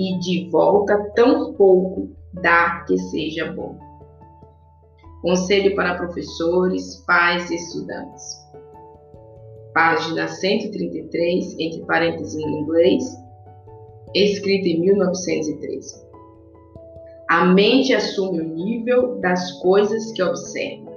e 0.00 0.18
de 0.18 0.48
volta 0.48 1.12
tão 1.14 1.52
pouco 1.52 2.08
dá 2.32 2.84
que 2.86 2.96
seja 2.96 3.52
bom. 3.52 3.78
Conselho 5.20 5.76
para 5.76 5.96
professores, 5.96 7.04
pais 7.06 7.50
e 7.50 7.56
estudantes. 7.56 8.48
Página 9.74 10.26
133, 10.26 11.54
entre 11.58 11.84
parênteses 11.84 12.34
em 12.34 12.60
inglês, 12.60 13.04
escrita 14.14 14.68
em 14.68 14.80
1913. 14.80 16.08
A 17.28 17.44
mente 17.44 17.92
assume 17.92 18.40
o 18.40 18.54
nível 18.54 19.20
das 19.20 19.52
coisas 19.60 20.12
que 20.12 20.22
observa. 20.22 20.90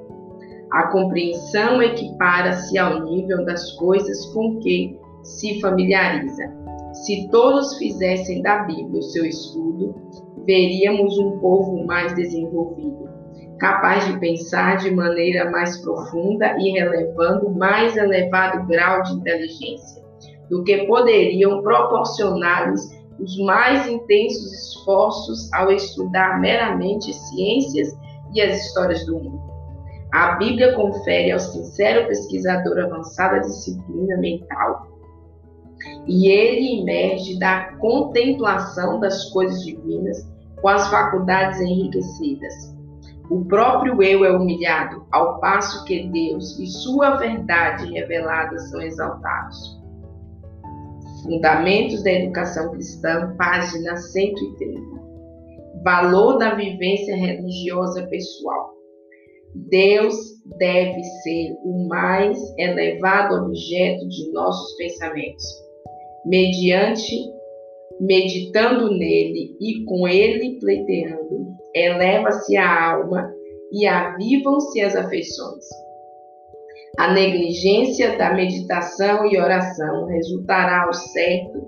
A 0.72 0.88
compreensão 0.88 1.84
equipara-se 1.84 2.78
ao 2.78 3.04
nível 3.04 3.46
das 3.46 3.74
coisas 3.74 4.26
com 4.28 4.60
que 4.60 4.98
se 5.22 5.60
familiariza. 5.60 6.64
Se 6.94 7.28
todos 7.30 7.76
fizessem 7.80 8.44
da 8.44 8.60
Bíblia 8.60 9.00
o 9.00 9.02
seu 9.02 9.26
estudo, 9.26 9.96
veríamos 10.46 11.18
um 11.18 11.40
povo 11.40 11.84
mais 11.88 12.14
desenvolvido, 12.14 13.10
capaz 13.58 14.06
de 14.06 14.20
pensar 14.20 14.78
de 14.78 14.92
maneira 14.92 15.50
mais 15.50 15.82
profunda 15.82 16.56
e 16.60 16.70
relevando 16.70 17.50
mais 17.50 17.98
elevado 17.98 18.68
grau 18.68 19.02
de 19.02 19.14
inteligência 19.14 20.04
do 20.52 20.64
que 20.64 20.86
poderiam 20.86 21.64
proporcionar-lhes 21.64 22.88
os 23.20 23.40
mais 23.40 23.88
intensos 23.88 24.54
esforços 24.54 25.52
ao 25.52 25.72
estudar 25.72 26.40
meramente 26.40 27.12
ciências 27.12 27.98
e 28.36 28.42
as 28.42 28.66
histórias 28.66 29.04
do 29.08 29.18
mundo. 29.18 29.42
A 30.12 30.36
Bíblia 30.36 30.76
confere 30.76 31.32
ao 31.32 31.40
sincero 31.40 32.08
pesquisador 32.08 32.78
avançada 32.86 33.40
disciplina 33.40 34.16
mental 34.18 34.93
e 36.08 36.28
ele 36.28 36.82
emerge 36.82 37.40
da 37.40 37.74
contemplação 37.78 39.00
das 39.00 39.30
coisas 39.32 39.64
divinas 39.64 40.30
com 40.62 40.68
as 40.70 40.90
faculdades 40.90 41.60
enriquecidas. 41.62 42.74
O 43.30 43.46
próprio 43.46 44.02
eu 44.04 44.26
é 44.26 44.32
humilhado, 44.32 45.06
ao 45.12 45.40
passo 45.40 45.84
que 45.86 46.08
Deus 46.08 46.60
e 46.60 46.68
sua 46.68 47.16
verdade 47.16 47.92
revelada 47.92 48.58
são 48.60 48.82
exaltados. 48.82 49.82
Fundamentos 51.24 52.04
da 52.04 52.12
Educação 52.12 52.72
Cristã, 52.72 53.34
página 53.38 53.96
130. 53.96 54.82
Valor 55.84 56.38
da 56.38 56.54
vivência 56.56 57.16
religiosa 57.16 58.06
pessoal. 58.08 58.74
Deus 59.56 60.16
deve 60.58 61.02
ser 61.04 61.56
o 61.64 61.88
mais 61.88 62.38
elevado 62.58 63.46
objeto 63.46 64.08
de 64.10 64.32
nossos 64.32 64.76
pensamentos. 64.76 65.63
Mediante, 66.26 67.16
meditando 68.00 68.90
nele 68.92 69.56
e 69.60 69.84
com 69.86 70.08
ele 70.08 70.58
pleiteando, 70.60 71.54
eleva-se 71.76 72.56
a 72.56 72.94
alma 72.94 73.34
e 73.72 73.86
avivam-se 73.86 74.82
as 74.82 74.96
afeições. 74.96 75.66
A 76.98 77.12
negligência 77.12 78.16
da 78.18 78.34
meditação 78.34 79.26
e 79.26 79.38
oração 79.38 80.06
resultará 80.06 80.86
ao 80.86 80.94
certo 80.94 81.66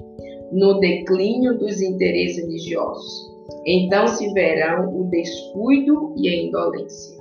no 0.51 0.79
declínio 0.79 1.57
dos 1.57 1.81
interesses 1.81 2.45
religiosos. 2.45 3.35
Então 3.65 4.07
se 4.07 4.31
verão 4.33 4.95
o 4.95 5.09
descuido 5.09 6.13
e 6.17 6.29
a 6.29 6.35
indolência. 6.43 7.15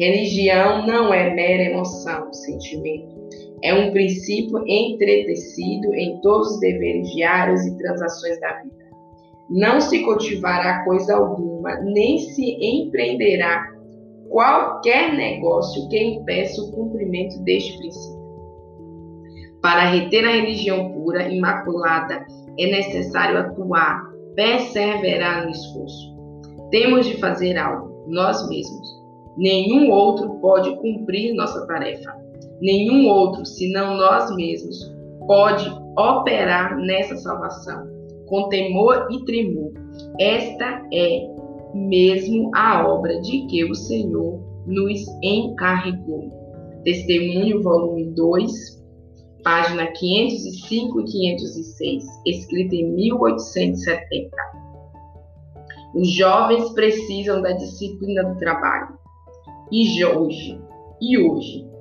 Religião 0.00 0.86
não 0.86 1.12
é 1.12 1.34
mera 1.34 1.70
emoção, 1.70 2.32
sentimento. 2.32 3.14
É 3.62 3.72
um 3.74 3.92
princípio 3.92 4.62
entretecido 4.66 5.94
em 5.94 6.20
todos 6.20 6.54
os 6.54 6.60
deveres 6.60 7.08
diários 7.10 7.64
e 7.64 7.78
transações 7.78 8.40
da 8.40 8.60
vida. 8.62 8.82
Não 9.50 9.80
se 9.80 10.02
cultivará 10.02 10.84
coisa 10.84 11.16
alguma, 11.16 11.74
nem 11.80 12.18
se 12.18 12.56
empreenderá 12.60 13.72
qualquer 14.28 15.12
negócio 15.14 15.88
que 15.88 16.02
impeça 16.02 16.60
o 16.62 16.72
cumprimento 16.72 17.38
deste 17.44 17.76
princípio. 17.78 18.22
Para 19.60 19.90
reter 19.90 20.24
a 20.24 20.32
religião 20.32 20.90
pura, 20.92 21.28
imaculada, 21.28 22.26
é 22.58 22.66
necessário 22.66 23.38
atuar, 23.38 24.02
perseverar 24.34 25.44
no 25.44 25.50
esforço. 25.50 26.16
Temos 26.70 27.06
de 27.06 27.18
fazer 27.18 27.56
algo, 27.56 28.06
nós 28.08 28.48
mesmos. 28.48 29.02
Nenhum 29.36 29.90
outro 29.90 30.40
pode 30.40 30.74
cumprir 30.76 31.34
nossa 31.34 31.66
tarefa. 31.66 32.10
Nenhum 32.62 33.08
outro, 33.08 33.44
senão 33.44 33.96
nós 33.96 34.32
mesmos, 34.36 34.94
pode 35.26 35.68
operar 35.98 36.78
nessa 36.78 37.16
salvação 37.16 37.90
com 38.28 38.48
temor 38.48 39.08
e 39.10 39.24
tremor. 39.24 39.72
Esta 40.20 40.80
é 40.94 41.26
mesmo 41.74 42.52
a 42.54 42.86
obra 42.86 43.20
de 43.20 43.46
que 43.46 43.64
o 43.64 43.74
Senhor 43.74 44.40
nos 44.64 45.00
encarregou. 45.24 46.30
Testemunho, 46.84 47.60
volume 47.64 48.04
2, 48.14 48.52
página 49.42 49.88
505 49.88 51.00
e 51.00 51.04
506, 51.04 52.04
escrito 52.26 52.74
em 52.76 52.92
1870. 52.92 54.36
Os 55.96 56.08
jovens 56.08 56.70
precisam 56.70 57.42
da 57.42 57.50
disciplina 57.54 58.22
do 58.22 58.38
trabalho. 58.38 58.96
E 59.72 60.04
hoje, 60.04 60.60
e 61.00 61.18
hoje, 61.18 61.71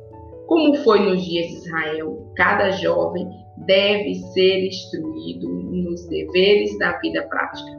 como 0.51 0.75
foi 0.83 0.99
nos 0.99 1.23
dias 1.23 1.47
de 1.47 1.53
Israel, 1.59 2.27
cada 2.35 2.71
jovem 2.71 3.25
deve 3.65 4.15
ser 4.15 4.65
instruído 4.65 5.47
nos 5.47 6.05
deveres 6.09 6.77
da 6.77 6.99
vida 6.99 7.25
prática 7.29 7.71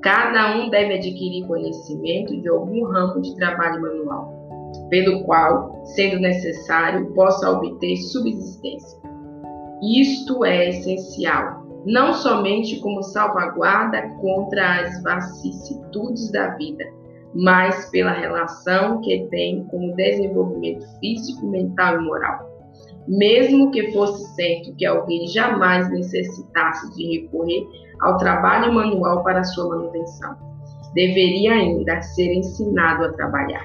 Cada 0.00 0.56
um 0.56 0.70
deve 0.70 0.94
adquirir 0.94 1.46
conhecimento 1.46 2.40
de 2.40 2.48
algum 2.48 2.84
ramo 2.86 3.20
de 3.20 3.36
trabalho 3.36 3.82
manual, 3.82 4.32
pelo 4.88 5.24
qual, 5.24 5.84
sendo 5.84 6.18
necessário, 6.18 7.12
possa 7.12 7.50
obter 7.50 7.98
subsistência. 7.98 8.98
Isto 9.82 10.42
é 10.42 10.70
essencial, 10.70 11.66
não 11.84 12.14
somente 12.14 12.80
como 12.80 13.02
salvaguarda 13.02 14.08
contra 14.22 14.80
as 14.80 15.02
vicissitudes 15.02 16.32
da 16.32 16.54
vida, 16.54 16.84
mas 17.36 17.90
pela 17.90 18.12
relação 18.12 19.00
que 19.02 19.26
tem 19.30 19.64
com 19.64 19.90
o 19.90 19.94
desenvolvimento 19.94 20.86
físico, 20.98 21.46
mental 21.46 22.00
e 22.00 22.04
moral. 22.04 22.50
Mesmo 23.06 23.70
que 23.70 23.92
fosse 23.92 24.34
certo 24.34 24.74
que 24.74 24.86
alguém 24.86 25.28
jamais 25.28 25.90
necessitasse 25.90 26.94
de 26.96 27.20
recorrer 27.20 27.64
ao 28.00 28.16
trabalho 28.16 28.72
manual 28.72 29.22
para 29.22 29.44
sua 29.44 29.68
manutenção. 29.68 30.34
Deveria 30.94 31.52
ainda 31.52 32.00
ser 32.00 32.32
ensinado 32.32 33.04
a 33.04 33.12
trabalhar. 33.12 33.64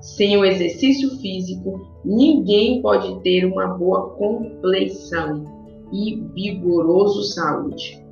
Sem 0.00 0.36
o 0.38 0.44
exercício 0.44 1.10
físico, 1.18 1.86
ninguém 2.04 2.80
pode 2.80 3.20
ter 3.20 3.44
uma 3.44 3.66
boa 3.68 4.10
compleição 4.10 5.44
e 5.92 6.16
vigoroso 6.34 7.22
saúde. 7.34 8.05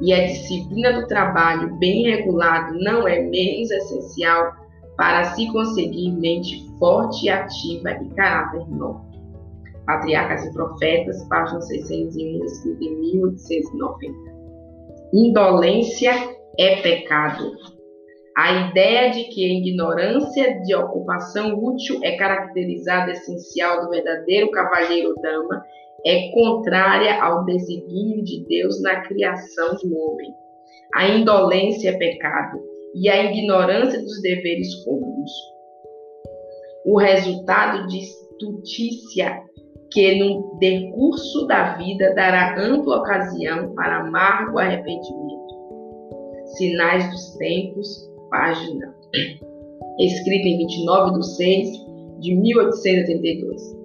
E 0.00 0.12
a 0.12 0.26
disciplina 0.26 0.92
do 0.92 1.06
trabalho 1.06 1.76
bem 1.76 2.10
regulado 2.10 2.78
não 2.80 3.06
é 3.06 3.20
menos 3.20 3.70
essencial 3.70 4.52
para 4.96 5.24
se 5.34 5.50
conseguir 5.52 6.12
mente 6.12 6.66
forte 6.78 7.26
e 7.26 7.28
ativa 7.28 7.90
e 7.90 8.08
caráter 8.14 8.66
nobre. 8.68 9.10
Patriarcas 9.86 10.44
e 10.44 10.52
Profetas, 10.52 11.22
página 11.28 11.60
601, 11.60 12.44
escrito 12.44 12.84
em 12.84 13.00
1890. 13.00 14.14
Indolência 15.12 16.12
é 16.58 16.76
pecado. 16.82 17.50
A 18.36 18.68
ideia 18.68 19.10
de 19.10 19.24
que 19.24 19.44
a 19.44 19.58
ignorância 19.58 20.60
de 20.60 20.74
ocupação 20.74 21.58
útil 21.58 21.98
é 22.02 22.16
caracterizada 22.16 23.10
essencial 23.10 23.82
do 23.82 23.90
verdadeiro 23.90 24.50
cavalheiro-dama 24.50 25.64
é 26.06 26.30
contrária 26.30 27.22
ao 27.22 27.44
desígnio 27.44 28.22
de 28.24 28.44
Deus 28.46 28.80
na 28.82 29.00
criação 29.02 29.76
do 29.82 29.96
homem. 29.96 30.34
A 30.94 31.08
indolência 31.08 31.90
é 31.90 31.98
pecado 31.98 32.60
e 32.94 33.08
a 33.08 33.24
ignorância 33.24 34.00
dos 34.00 34.20
deveres 34.22 34.74
comuns. 34.84 35.30
O 36.84 36.98
resultado 36.98 37.86
de 37.86 37.98
estutícia 37.98 39.42
que 39.92 40.18
no 40.18 40.56
decurso 40.58 41.46
da 41.46 41.76
vida 41.76 42.14
dará 42.14 42.58
ampla 42.58 42.98
ocasião 42.98 43.74
para 43.74 44.00
amargo 44.00 44.58
arrependimento. 44.58 45.40
Sinais 46.56 47.10
dos 47.10 47.36
Tempos, 47.36 48.10
página, 48.30 48.94
escrita 49.98 50.48
em 50.48 50.58
29 50.58 51.18
de 51.18 51.36
6 51.36 51.68
de 52.20 52.34
1882. 52.36 53.79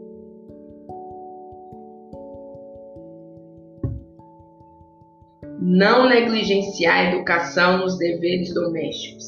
Não 5.67 6.07
negligenciar 6.07 6.95
a 6.95 7.15
educação 7.15 7.79
nos 7.79 7.97
deveres 7.97 8.53
domésticos. 8.53 9.25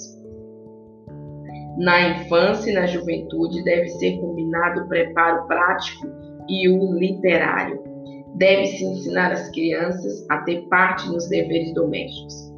Na 1.80 2.10
infância 2.10 2.70
e 2.70 2.76
na 2.76 2.86
juventude 2.86 3.64
deve 3.64 3.88
ser 3.90 4.20
combinado 4.20 4.82
o 4.82 4.88
preparo 4.88 5.48
prático 5.48 6.06
e 6.48 6.70
o 6.70 6.94
literário. 6.94 7.84
Deve-se 8.36 8.86
ensinar 8.86 9.32
as 9.32 9.50
crianças 9.50 10.30
a 10.30 10.38
ter 10.44 10.62
parte 10.68 11.10
nos 11.10 11.28
deveres 11.28 11.74
domésticos. 11.74 12.54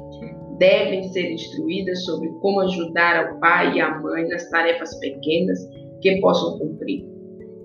Devem 0.57 1.03
ser 1.13 1.31
instruídas 1.31 2.03
sobre 2.03 2.27
como 2.41 2.59
ajudar 2.59 3.27
ao 3.27 3.39
pai 3.39 3.77
e 3.77 3.79
à 3.79 3.97
mãe 3.97 4.27
nas 4.27 4.49
tarefas 4.49 4.93
pequenas 4.99 5.57
que 6.01 6.19
possam 6.19 6.59
cumprir. 6.59 7.07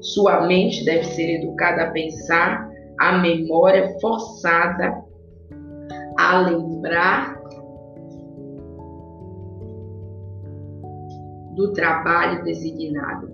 Sua 0.01 0.47
mente 0.47 0.85
deve 0.85 1.07
ser 1.07 1.41
educada 1.41 1.83
a 1.83 1.91
pensar, 1.91 2.71
a 3.01 3.19
memória 3.19 3.99
forçada 4.01 5.03
a 6.25 6.41
lembrar 6.41 7.39
do 11.55 11.73
trabalho 11.73 12.43
designado 12.45 13.31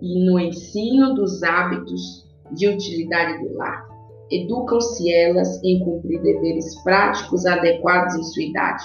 e 0.00 0.24
no 0.24 0.38
ensino 0.38 1.14
dos 1.14 1.42
hábitos 1.42 2.26
de 2.52 2.68
utilidade 2.68 3.44
do 3.44 3.56
lar. 3.56 3.86
Educam-se 4.30 5.12
elas 5.12 5.60
em 5.64 5.80
cumprir 5.80 6.22
deveres 6.22 6.80
práticos 6.82 7.44
adequados 7.44 8.14
em 8.14 8.22
sua 8.22 8.42
idade. 8.44 8.84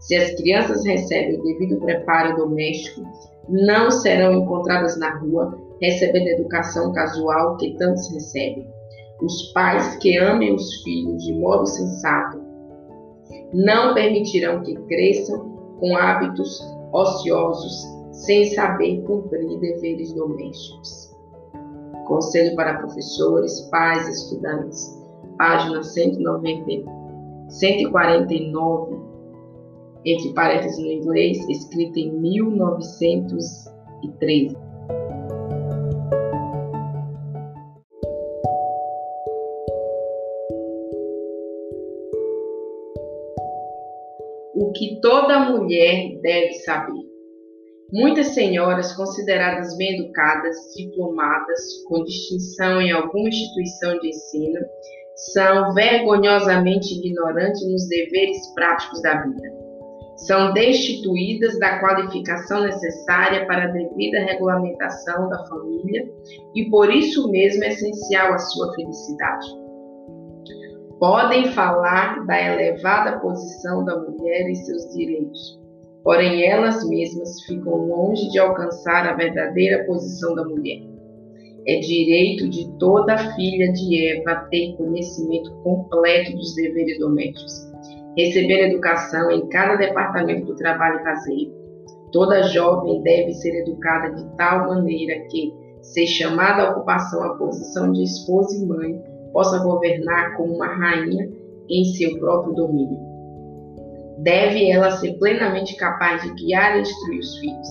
Se 0.00 0.16
as 0.16 0.34
crianças 0.34 0.84
recebem 0.84 1.38
o 1.38 1.42
devido 1.44 1.80
preparo 1.80 2.36
doméstico, 2.36 3.02
não 3.48 3.90
serão 3.90 4.32
encontradas 4.32 4.98
na 4.98 5.18
rua 5.18 5.56
recebendo 5.80 6.26
a 6.26 6.32
educação 6.32 6.92
casual 6.92 7.56
que 7.56 7.76
tantos 7.78 8.12
recebem. 8.12 8.66
Os 9.20 9.52
pais 9.52 9.96
que 9.96 10.18
amem 10.18 10.52
os 10.52 10.82
filhos 10.82 11.24
de 11.24 11.32
modo 11.34 11.66
sensato 11.66 12.51
não 13.52 13.94
permitirão 13.94 14.62
que 14.62 14.74
cresçam 14.86 15.50
com 15.78 15.96
hábitos 15.96 16.60
ociosos 16.92 17.86
sem 18.12 18.46
saber 18.46 19.02
cumprir 19.02 19.58
deveres 19.58 20.12
domésticos. 20.12 21.12
Conselho 22.06 22.54
para 22.56 22.78
professores, 22.78 23.60
pais 23.70 24.06
e 24.06 24.10
estudantes, 24.10 25.02
página 25.38 25.82
190, 25.82 26.90
149, 27.48 29.00
entre 30.04 30.34
parênteses 30.34 30.78
no 30.78 30.90
inglês, 30.90 31.48
escrita 31.48 32.00
em 32.00 32.12
1913. 32.12 34.61
Toda 45.02 45.50
mulher 45.50 46.18
deve 46.22 46.54
saber. 46.64 47.02
Muitas 47.92 48.28
senhoras 48.28 48.94
consideradas 48.94 49.76
bem 49.76 50.00
educadas, 50.00 50.56
diplomadas, 50.74 51.60
com 51.88 52.04
distinção 52.04 52.80
em 52.80 52.90
alguma 52.90 53.28
instituição 53.28 53.98
de 53.98 54.08
ensino, 54.08 54.60
são 55.34 55.74
vergonhosamente 55.74 56.94
ignorantes 56.94 57.60
nos 57.70 57.86
deveres 57.88 58.38
práticos 58.54 59.02
da 59.02 59.22
vida. 59.22 59.62
São 60.26 60.52
destituídas 60.54 61.58
da 61.58 61.80
qualificação 61.80 62.62
necessária 62.62 63.44
para 63.46 63.64
a 63.64 63.72
devida 63.72 64.20
regulamentação 64.20 65.28
da 65.28 65.44
família 65.46 66.08
e 66.54 66.70
por 66.70 66.90
isso 66.90 67.30
mesmo 67.30 67.64
é 67.64 67.68
essencial 67.68 68.32
à 68.32 68.38
sua 68.38 68.72
felicidade. 68.74 69.61
Podem 71.02 71.50
falar 71.50 72.24
da 72.26 72.40
elevada 72.40 73.18
posição 73.18 73.84
da 73.84 73.98
mulher 73.98 74.48
e 74.48 74.54
seus 74.54 74.88
direitos, 74.94 75.60
porém 76.04 76.48
elas 76.48 76.88
mesmas 76.88 77.42
ficam 77.42 77.74
longe 77.74 78.30
de 78.30 78.38
alcançar 78.38 79.08
a 79.08 79.14
verdadeira 79.14 79.84
posição 79.84 80.32
da 80.36 80.44
mulher. 80.44 80.78
É 81.66 81.80
direito 81.80 82.48
de 82.48 82.72
toda 82.78 83.18
filha 83.34 83.72
de 83.72 84.12
Eva 84.12 84.46
ter 84.48 84.76
conhecimento 84.76 85.52
completo 85.64 86.36
dos 86.36 86.54
deveres 86.54 86.96
domésticos, 87.00 87.72
receber 88.16 88.68
educação 88.68 89.28
em 89.32 89.48
cada 89.48 89.74
departamento 89.74 90.46
do 90.46 90.54
trabalho 90.54 91.02
caseiro. 91.02 91.52
Toda 92.12 92.44
jovem 92.44 93.02
deve 93.02 93.32
ser 93.32 93.62
educada 93.62 94.14
de 94.14 94.36
tal 94.36 94.68
maneira 94.68 95.18
que, 95.28 95.52
ser 95.80 96.06
chamada 96.06 96.62
à 96.62 96.70
ocupação 96.70 97.24
a 97.24 97.34
posição 97.34 97.90
de 97.90 98.04
esposa 98.04 98.56
e 98.56 98.64
mãe, 98.68 99.11
possa 99.32 99.62
governar 99.62 100.36
como 100.36 100.54
uma 100.54 100.66
rainha 100.66 101.30
em 101.68 101.84
seu 101.84 102.18
próprio 102.18 102.54
domínio 102.54 103.12
deve 104.22 104.70
ela 104.70 104.90
ser 104.92 105.14
plenamente 105.18 105.76
capaz 105.76 106.22
de 106.22 106.32
guiar 106.34 106.76
e 106.76 106.82
instruir 106.82 107.18
os 107.18 107.38
filhos. 107.38 107.68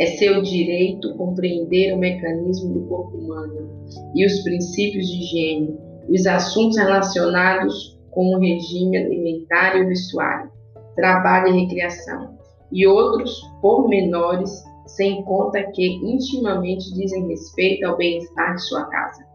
É 0.00 0.06
seu 0.06 0.42
direito 0.42 1.16
compreender 1.16 1.94
o 1.94 1.98
mecanismo 1.98 2.74
do 2.74 2.86
corpo 2.88 3.16
humano 3.16 3.88
e 4.14 4.24
os 4.24 4.42
princípios 4.42 5.06
de 5.06 5.18
higiene, 5.18 5.78
os 6.08 6.26
assuntos 6.26 6.78
relacionados 6.78 7.98
com 8.10 8.34
o 8.34 8.38
regime 8.38 8.96
alimentar 8.96 9.76
e 9.76 9.84
o 9.84 9.88
vestuário, 9.88 10.50
trabalho 10.96 11.54
e 11.54 11.60
recreação, 11.62 12.36
e 12.72 12.86
outros 12.86 13.32
pormenores 13.60 14.50
sem 14.86 15.22
conta 15.24 15.62
que 15.72 15.86
intimamente 15.86 16.92
dizem 16.94 17.28
respeito 17.28 17.86
ao 17.86 17.96
bem-estar 17.96 18.54
de 18.54 18.62
sua 18.62 18.84
casa. 18.84 19.27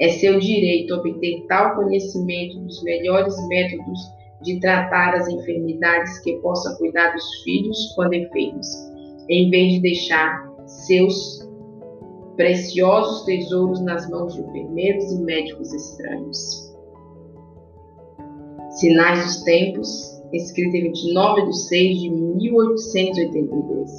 É 0.00 0.08
seu 0.10 0.38
direito 0.38 0.94
obter 0.94 1.44
tal 1.48 1.74
conhecimento 1.74 2.60
dos 2.60 2.82
melhores 2.84 3.34
métodos 3.48 3.98
de 4.42 4.60
tratar 4.60 5.14
as 5.14 5.28
enfermidades 5.28 6.20
que 6.20 6.38
possa 6.38 6.76
cuidar 6.76 7.12
dos 7.12 7.42
filhos 7.42 7.92
quando 7.96 8.14
enfermos, 8.14 8.68
em 9.28 9.50
vez 9.50 9.72
de 9.74 9.80
deixar 9.80 10.48
seus 10.66 11.48
preciosos 12.36 13.24
tesouros 13.24 13.80
nas 13.80 14.08
mãos 14.08 14.34
de 14.34 14.42
enfermeiros 14.42 15.10
e 15.10 15.20
médicos 15.22 15.74
estranhos. 15.74 16.72
Sinais 18.78 19.24
dos 19.24 19.42
Tempos, 19.42 20.22
escrito 20.32 20.76
em 20.76 20.82
29 20.84 21.46
de 21.46 21.56
6 21.56 22.00
de 22.00 22.10
1882. 22.10 23.90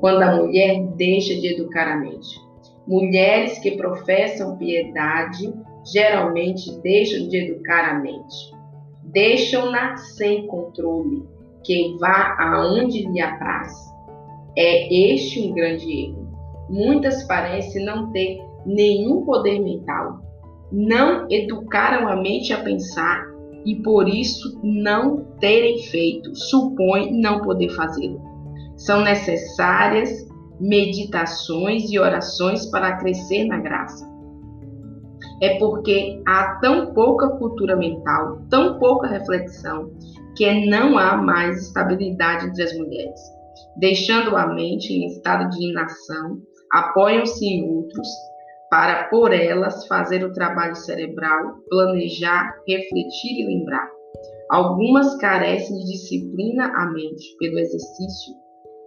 Quando 0.00 0.22
a 0.22 0.36
mulher 0.36 0.82
deixa 0.96 1.34
de 1.34 1.48
educar 1.48 1.92
a 1.92 1.96
mente. 1.98 2.40
Mulheres 2.86 3.58
que 3.58 3.76
professam 3.76 4.56
piedade 4.56 5.52
geralmente 5.92 6.78
deixam 6.80 7.28
de 7.28 7.36
educar 7.36 7.90
a 7.90 8.00
mente 8.00 8.52
deixam-na 9.12 9.96
sem 9.96 10.46
controle, 10.46 11.22
que 11.64 11.96
vá 11.98 12.36
aonde 12.38 13.06
lhe 13.06 13.20
apraz. 13.20 13.72
É 14.56 15.12
este 15.12 15.40
um 15.40 15.52
grande 15.52 16.06
erro. 16.06 16.28
Muitas 16.68 17.22
parecem 17.24 17.84
não 17.84 18.10
ter 18.10 18.38
nenhum 18.64 19.24
poder 19.24 19.60
mental, 19.60 20.20
não 20.70 21.26
educaram 21.30 22.08
a 22.08 22.16
mente 22.16 22.52
a 22.52 22.62
pensar 22.62 23.26
e 23.64 23.76
por 23.82 24.08
isso 24.08 24.58
não 24.62 25.24
terem 25.38 25.82
feito, 25.82 26.34
supõem 26.34 27.20
não 27.20 27.42
poder 27.42 27.68
fazê-lo. 27.70 28.20
São 28.76 29.02
necessárias 29.02 30.26
meditações 30.62 31.90
e 31.90 31.98
orações 31.98 32.64
para 32.70 32.96
crescer 32.96 33.44
na 33.44 33.58
graça 33.58 34.12
é 35.42 35.58
porque 35.58 36.22
há 36.24 36.58
tão 36.60 36.94
pouca 36.94 37.28
cultura 37.30 37.74
mental, 37.74 38.42
tão 38.48 38.78
pouca 38.78 39.08
reflexão, 39.08 39.90
que 40.36 40.68
não 40.68 40.96
há 40.96 41.16
mais 41.16 41.66
estabilidade 41.66 42.46
entre 42.46 42.62
as 42.62 42.72
mulheres. 42.78 43.20
Deixando 43.76 44.36
a 44.36 44.46
mente 44.46 44.92
em 44.92 45.06
estado 45.06 45.50
de 45.50 45.70
inação, 45.70 46.40
apoiam-se 46.70 47.44
em 47.44 47.68
outros 47.68 48.08
para, 48.70 49.08
por 49.08 49.32
elas, 49.32 49.86
fazer 49.88 50.24
o 50.24 50.32
trabalho 50.32 50.76
cerebral, 50.76 51.56
planejar, 51.68 52.54
refletir 52.66 53.40
e 53.40 53.46
lembrar. 53.46 53.88
Algumas 54.48 55.16
carecem 55.16 55.76
de 55.78 55.92
disciplina 55.92 56.66
à 56.66 56.86
mente 56.90 57.36
pelo 57.38 57.58
exercício, 57.58 58.34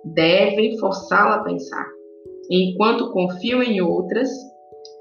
devem 0.06 0.78
forçá-la 0.78 1.36
a 1.36 1.44
pensar, 1.44 1.86
enquanto 2.50 3.12
confiam 3.12 3.64
em 3.64 3.82
outras 3.82 4.30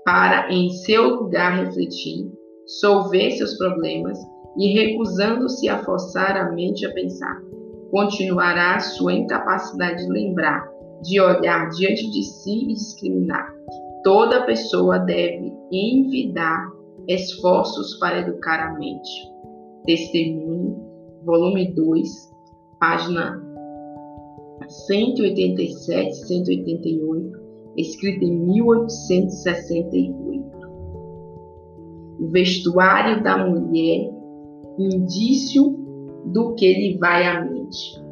para, 0.05 0.53
em 0.53 0.71
seu 0.71 1.21
lugar, 1.21 1.65
refletir, 1.65 2.31
solver 2.67 3.31
seus 3.33 3.57
problemas 3.59 4.19
e, 4.57 4.73
recusando-se 4.73 5.69
a 5.69 5.83
forçar 5.85 6.37
a 6.37 6.53
mente 6.53 6.87
a 6.87 6.93
pensar, 6.93 7.43
continuará 7.91 8.79
sua 8.81 9.13
incapacidade 9.13 10.05
de 10.05 10.13
lembrar, 10.13 10.67
de 11.03 11.21
olhar 11.21 11.69
diante 11.71 12.11
de 12.11 12.23
si 12.23 12.65
e 12.65 12.75
discriminar. 12.75 13.53
Toda 14.03 14.45
pessoa 14.45 14.99
deve 14.99 15.53
envidar 15.73 16.71
esforços 17.09 17.99
para 17.99 18.21
educar 18.21 18.69
a 18.69 18.79
mente. 18.79 19.11
Testemunho, 19.85 20.77
volume 21.25 21.75
2, 21.75 22.09
página 22.81 23.54
187 24.69 26.15
188 26.15 27.45
escrita 27.77 28.25
em 28.25 28.39
1868. 28.47 30.45
O 32.21 32.29
vestuário 32.31 33.23
da 33.23 33.47
mulher, 33.47 34.11
indício 34.79 35.77
do 36.27 36.55
que 36.55 36.73
lhe 36.73 36.97
vai 36.99 37.27
à 37.27 37.45
mente. 37.45 38.03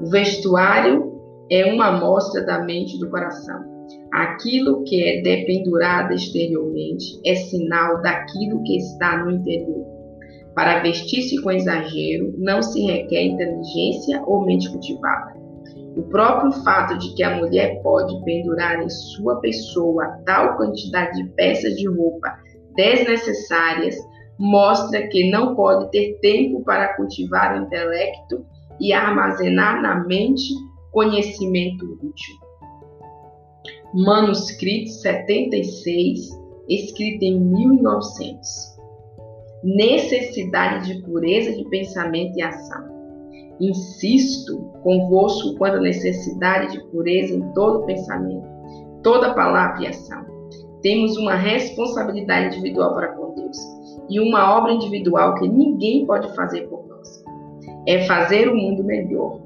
O 0.00 0.06
vestuário 0.08 1.20
é 1.50 1.72
uma 1.72 1.88
amostra 1.88 2.46
da 2.46 2.62
mente 2.64 2.96
e 2.96 3.00
do 3.00 3.10
coração. 3.10 3.68
Aquilo 4.12 4.84
que 4.84 5.02
é 5.02 5.20
dependurado 5.22 6.14
exteriormente 6.14 7.20
é 7.26 7.34
sinal 7.34 8.00
daquilo 8.02 8.62
que 8.62 8.76
está 8.76 9.24
no 9.24 9.32
interior. 9.32 9.99
Para 10.54 10.80
vestir-se 10.80 11.40
com 11.42 11.50
exagero, 11.50 12.34
não 12.38 12.60
se 12.62 12.80
requer 12.84 13.22
inteligência 13.22 14.22
ou 14.26 14.44
mente 14.44 14.68
cultivada. 14.70 15.34
O 15.96 16.02
próprio 16.02 16.52
fato 16.62 16.98
de 16.98 17.14
que 17.14 17.22
a 17.22 17.36
mulher 17.36 17.80
pode 17.82 18.22
pendurar 18.24 18.82
em 18.82 18.88
sua 18.88 19.40
pessoa 19.40 20.06
tal 20.24 20.56
quantidade 20.56 21.22
de 21.22 21.28
peças 21.30 21.74
de 21.76 21.88
roupa 21.88 22.38
desnecessárias 22.74 23.96
mostra 24.38 25.06
que 25.08 25.30
não 25.30 25.54
pode 25.54 25.90
ter 25.90 26.18
tempo 26.20 26.64
para 26.64 26.94
cultivar 26.96 27.54
o 27.54 27.64
intelecto 27.64 28.44
e 28.80 28.92
armazenar 28.92 29.82
na 29.82 30.02
mente 30.04 30.54
conhecimento 30.90 31.84
útil. 32.02 32.34
Manuscrito 33.92 34.88
76, 34.88 36.30
escrito 36.68 37.22
em 37.22 37.38
1900. 37.38 38.69
Necessidade 39.62 40.86
de 40.86 41.02
pureza 41.02 41.54
de 41.54 41.68
pensamento 41.68 42.38
e 42.38 42.42
ação. 42.42 42.88
Insisto 43.60 44.58
convosco 44.82 45.54
quanto 45.56 45.76
à 45.76 45.80
necessidade 45.80 46.72
de 46.72 46.84
pureza 46.90 47.34
em 47.34 47.52
todo 47.52 47.84
pensamento, 47.84 48.48
toda 49.02 49.34
palavra 49.34 49.82
e 49.82 49.86
ação. 49.88 50.24
Temos 50.80 51.16
uma 51.18 51.34
responsabilidade 51.34 52.56
individual 52.56 52.94
para 52.94 53.08
com 53.08 53.34
Deus 53.34 53.58
e 54.08 54.18
uma 54.18 54.56
obra 54.56 54.72
individual 54.72 55.34
que 55.34 55.46
ninguém 55.46 56.06
pode 56.06 56.34
fazer 56.34 56.62
por 56.68 56.86
nós. 56.88 57.22
É 57.86 58.06
fazer 58.06 58.48
o 58.48 58.56
mundo 58.56 58.82
melhor, 58.82 59.40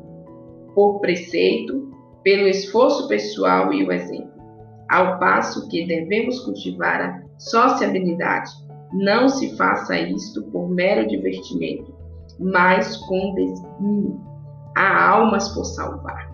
por 0.77 1.01
preceito, 1.01 1.91
pelo 2.23 2.47
esforço 2.47 3.09
pessoal 3.09 3.73
e 3.73 3.85
o 3.85 3.91
exemplo. 3.91 4.33
Ao 4.89 5.19
passo 5.19 5.69
que 5.69 5.87
devemos 5.87 6.39
cultivar 6.41 7.01
a 7.01 7.23
sociabilidade, 7.39 8.51
não 8.95 9.29
se 9.29 9.55
faça 9.57 9.99
isto 9.99 10.43
por 10.45 10.69
mero 10.69 11.09
divertimento, 11.09 11.93
mas 12.39 12.97
com 12.97 13.35
desígnio. 13.35 14.21
Há 14.77 15.11
almas 15.11 15.49
por 15.49 15.65
salvar. 15.65 16.33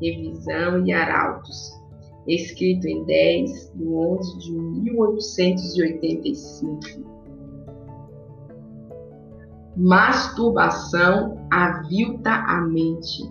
Revisão 0.00 0.86
e 0.86 0.92
Arautos, 0.92 1.76
escrito 2.26 2.86
em 2.86 3.04
10 3.04 3.72
de 3.74 3.88
11 3.88 4.38
de 4.38 4.52
1885. 4.52 6.78
Masturbação 9.76 11.46
avilta 11.50 12.30
a 12.30 12.60
mente. 12.60 13.28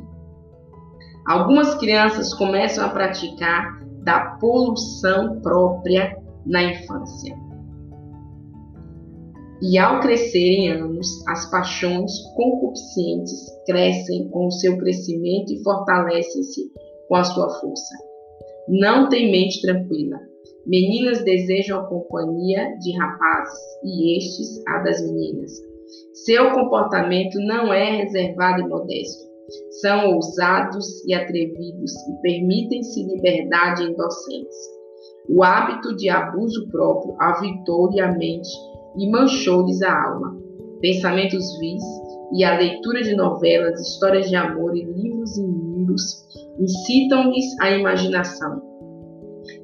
Algumas 1.28 1.76
crianças 1.76 2.34
começam 2.34 2.86
a 2.86 2.90
praticar 2.90 3.82
da 4.04 4.32
poluição 4.40 5.40
própria 5.42 6.18
na 6.46 6.64
infância. 6.64 7.47
E 9.60 9.76
ao 9.80 10.00
crescerem 10.02 10.72
anos, 10.72 11.08
as 11.28 11.50
paixões 11.50 12.12
concupiscentes 12.36 13.48
crescem 13.66 14.30
com 14.30 14.46
o 14.46 14.52
seu 14.52 14.78
crescimento 14.78 15.52
e 15.52 15.64
fortalecem-se 15.64 16.72
com 17.08 17.16
a 17.16 17.24
sua 17.24 17.50
força. 17.60 17.96
Não 18.70 19.10
tem 19.10 19.32
mente 19.32 19.60
tranquila. 19.62 20.20
Meninas 20.68 21.24
desejam 21.24 21.80
a 21.80 21.88
companhia 21.88 22.78
de 22.80 22.96
rapazes 22.98 23.60
e 23.84 24.18
estes 24.18 24.64
a 24.68 24.80
das 24.84 25.02
meninas. 25.02 25.52
Seu 26.26 26.52
comportamento 26.52 27.40
não 27.40 27.74
é 27.74 28.04
reservado 28.04 28.62
e 28.62 28.68
modesto. 28.68 29.26
São 29.82 30.14
ousados 30.14 30.86
e 31.08 31.16
atrevidos 31.16 31.92
e 32.10 32.22
permitem-se 32.22 33.02
liberdade 33.04 33.84
indocentes. 33.84 34.58
O 35.30 35.44
hábito 35.44 35.96
de 35.96 36.10
abuso 36.10 36.68
próprio 36.70 37.16
avitou-lhe 37.20 38.00
a 38.02 38.12
mente 38.12 38.50
e 38.98 39.10
manchou-lhes 39.10 39.82
a 39.82 40.10
alma. 40.10 40.38
Pensamentos 40.82 41.58
vis 41.60 41.84
e 42.34 42.44
a 42.44 42.58
leitura 42.58 43.02
de 43.04 43.16
novelas, 43.16 43.80
histórias 43.80 44.30
de 44.30 44.36
amor 44.36 44.76
e 44.76 44.84
livros 44.84 45.38
imundos 45.38 46.28
incitam-lhes 46.60 47.46
a 47.62 47.72
imaginação. 47.72 48.62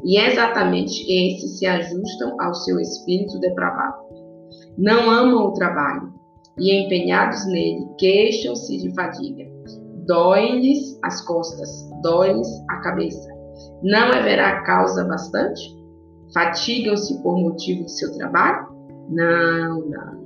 E 0.03 0.17
exatamente 0.17 1.03
esses 1.11 1.59
se 1.59 1.65
ajustam 1.65 2.39
ao 2.39 2.53
seu 2.53 2.79
espírito 2.79 3.39
depravado. 3.39 4.03
Não 4.77 5.09
amam 5.09 5.47
o 5.47 5.53
trabalho 5.53 6.13
e, 6.57 6.71
empenhados 6.71 7.45
nele, 7.47 7.85
queixam-se 7.97 8.77
de 8.77 8.93
fadiga. 8.93 9.45
Doem-lhes 10.05 10.99
as 11.03 11.21
costas, 11.25 11.69
dói-lhes 12.01 12.47
a 12.69 12.77
cabeça. 12.81 13.29
Não 13.81 14.11
haverá 14.11 14.61
causa 14.63 15.05
bastante? 15.05 15.61
Fatigam-se 16.33 17.21
por 17.21 17.37
motivo 17.39 17.85
de 17.85 17.91
seu 17.91 18.11
trabalho? 18.17 18.72
Não, 19.09 19.79
não. 19.87 20.23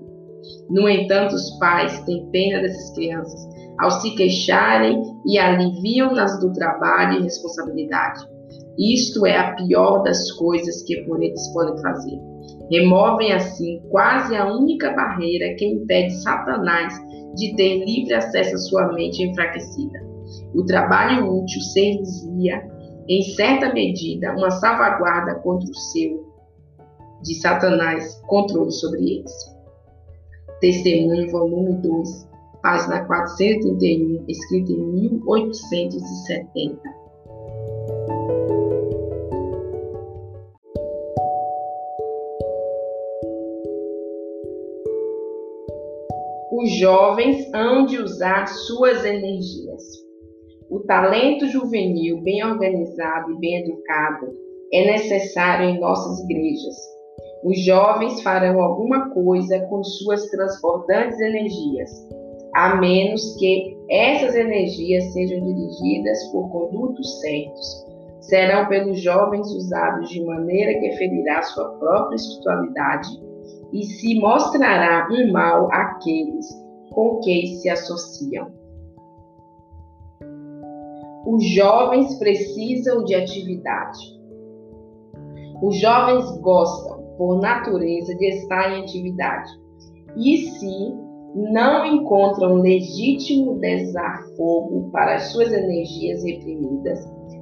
No 0.69 0.87
entanto, 0.87 1.35
os 1.35 1.49
pais 1.59 1.99
têm 2.05 2.29
pena 2.31 2.61
dessas 2.61 2.93
crianças 2.95 3.47
ao 3.79 3.91
se 3.91 4.15
queixarem 4.15 5.01
e 5.25 5.37
aliviam-nas 5.37 6.39
do 6.39 6.51
trabalho 6.53 7.19
e 7.19 7.23
responsabilidade. 7.23 8.25
Isto 8.77 9.25
é 9.25 9.37
a 9.37 9.55
pior 9.55 10.03
das 10.03 10.31
coisas 10.33 10.83
que 10.83 10.97
por 11.03 11.21
eles 11.21 11.47
podem 11.53 11.81
fazer. 11.81 12.19
Removem 12.71 13.31
assim 13.31 13.81
quase 13.89 14.35
a 14.35 14.45
única 14.45 14.91
barreira 14.91 15.55
que 15.55 15.65
impede 15.65 16.13
Satanás 16.21 16.93
de 17.35 17.55
ter 17.55 17.85
livre 17.85 18.13
acesso 18.13 18.55
à 18.55 18.57
sua 18.57 18.93
mente 18.93 19.23
enfraquecida. 19.23 19.99
O 20.53 20.63
trabalho 20.65 21.39
útil 21.39 21.61
servia, 21.61 22.61
em 23.07 23.21
certa 23.21 23.73
medida, 23.73 24.35
uma 24.35 24.51
salvaguarda 24.51 25.35
contra 25.35 25.69
o 25.69 25.75
seu 25.75 26.26
de 27.27 27.35
Satanás 27.41 28.19
controle 28.25 28.71
sobre 28.71 29.01
eles. 29.01 29.33
Testemunho, 30.61 31.29
volume 31.29 31.73
2, 31.81 32.27
página 32.63 33.05
431, 33.05 34.23
escrito 34.27 34.71
em 34.71 34.81
1870. 34.93 36.79
Os 46.49 46.71
jovens 46.79 47.45
hão 47.53 47.85
de 47.85 47.99
usar 47.99 48.47
suas 48.47 49.03
energias. 49.05 49.83
O 50.69 50.79
talento 50.79 51.45
juvenil 51.47 52.21
bem 52.21 52.43
organizado 52.43 53.31
e 53.33 53.39
bem 53.39 53.57
educado 53.59 54.33
é 54.73 54.91
necessário 54.91 55.69
em 55.69 55.79
nossas 55.79 56.19
igrejas 56.21 56.96
os 57.43 57.59
jovens 57.63 58.21
farão 58.21 58.59
alguma 58.61 59.09
coisa 59.11 59.59
com 59.67 59.83
suas 59.83 60.25
transbordantes 60.29 61.19
energias, 61.19 61.91
a 62.55 62.75
menos 62.75 63.35
que 63.37 63.77
essas 63.89 64.35
energias 64.35 65.03
sejam 65.13 65.45
dirigidas 65.45 66.23
por 66.31 66.49
condutos 66.49 67.21
certos. 67.21 67.85
Serão 68.21 68.67
pelos 68.67 68.99
jovens 68.99 69.47
usados 69.53 70.09
de 70.09 70.23
maneira 70.25 70.79
que 70.79 70.97
ferirá 70.97 71.41
sua 71.43 71.69
própria 71.77 72.15
espiritualidade 72.15 73.07
e 73.71 73.83
se 73.83 74.19
mostrará 74.19 75.07
um 75.11 75.31
mal 75.31 75.71
àqueles 75.71 76.47
com 76.91 77.19
quem 77.19 77.45
se 77.57 77.69
associam. 77.69 78.51
Os 81.25 81.43
jovens 81.49 82.17
precisam 82.17 83.03
de 83.03 83.13
atividade. 83.13 84.17
Os 85.61 85.77
jovens 85.77 86.25
gostam 86.39 87.06
por 87.17 87.39
natureza, 87.39 88.15
de 88.15 88.25
estar 88.27 88.71
em 88.71 88.83
atividade. 88.83 89.49
E 90.15 90.37
se 90.37 90.93
não 91.35 91.85
encontram 91.85 92.55
legítimo 92.55 93.59
desafogo 93.59 94.89
para 94.91 95.15
as 95.15 95.23
suas 95.31 95.51
energias 95.51 96.23
reprimidas 96.23 96.99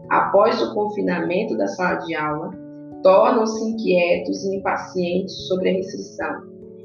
após 0.10 0.62
o 0.62 0.74
confinamento 0.74 1.58
da 1.58 1.68
sala 1.68 2.00
de 2.00 2.16
aula, 2.16 2.50
tornam-se 3.04 3.70
inquietos 3.70 4.44
e 4.44 4.58
impacientes 4.58 5.48
sobre 5.48 5.70
a 5.70 5.74
restrição, 5.74 6.42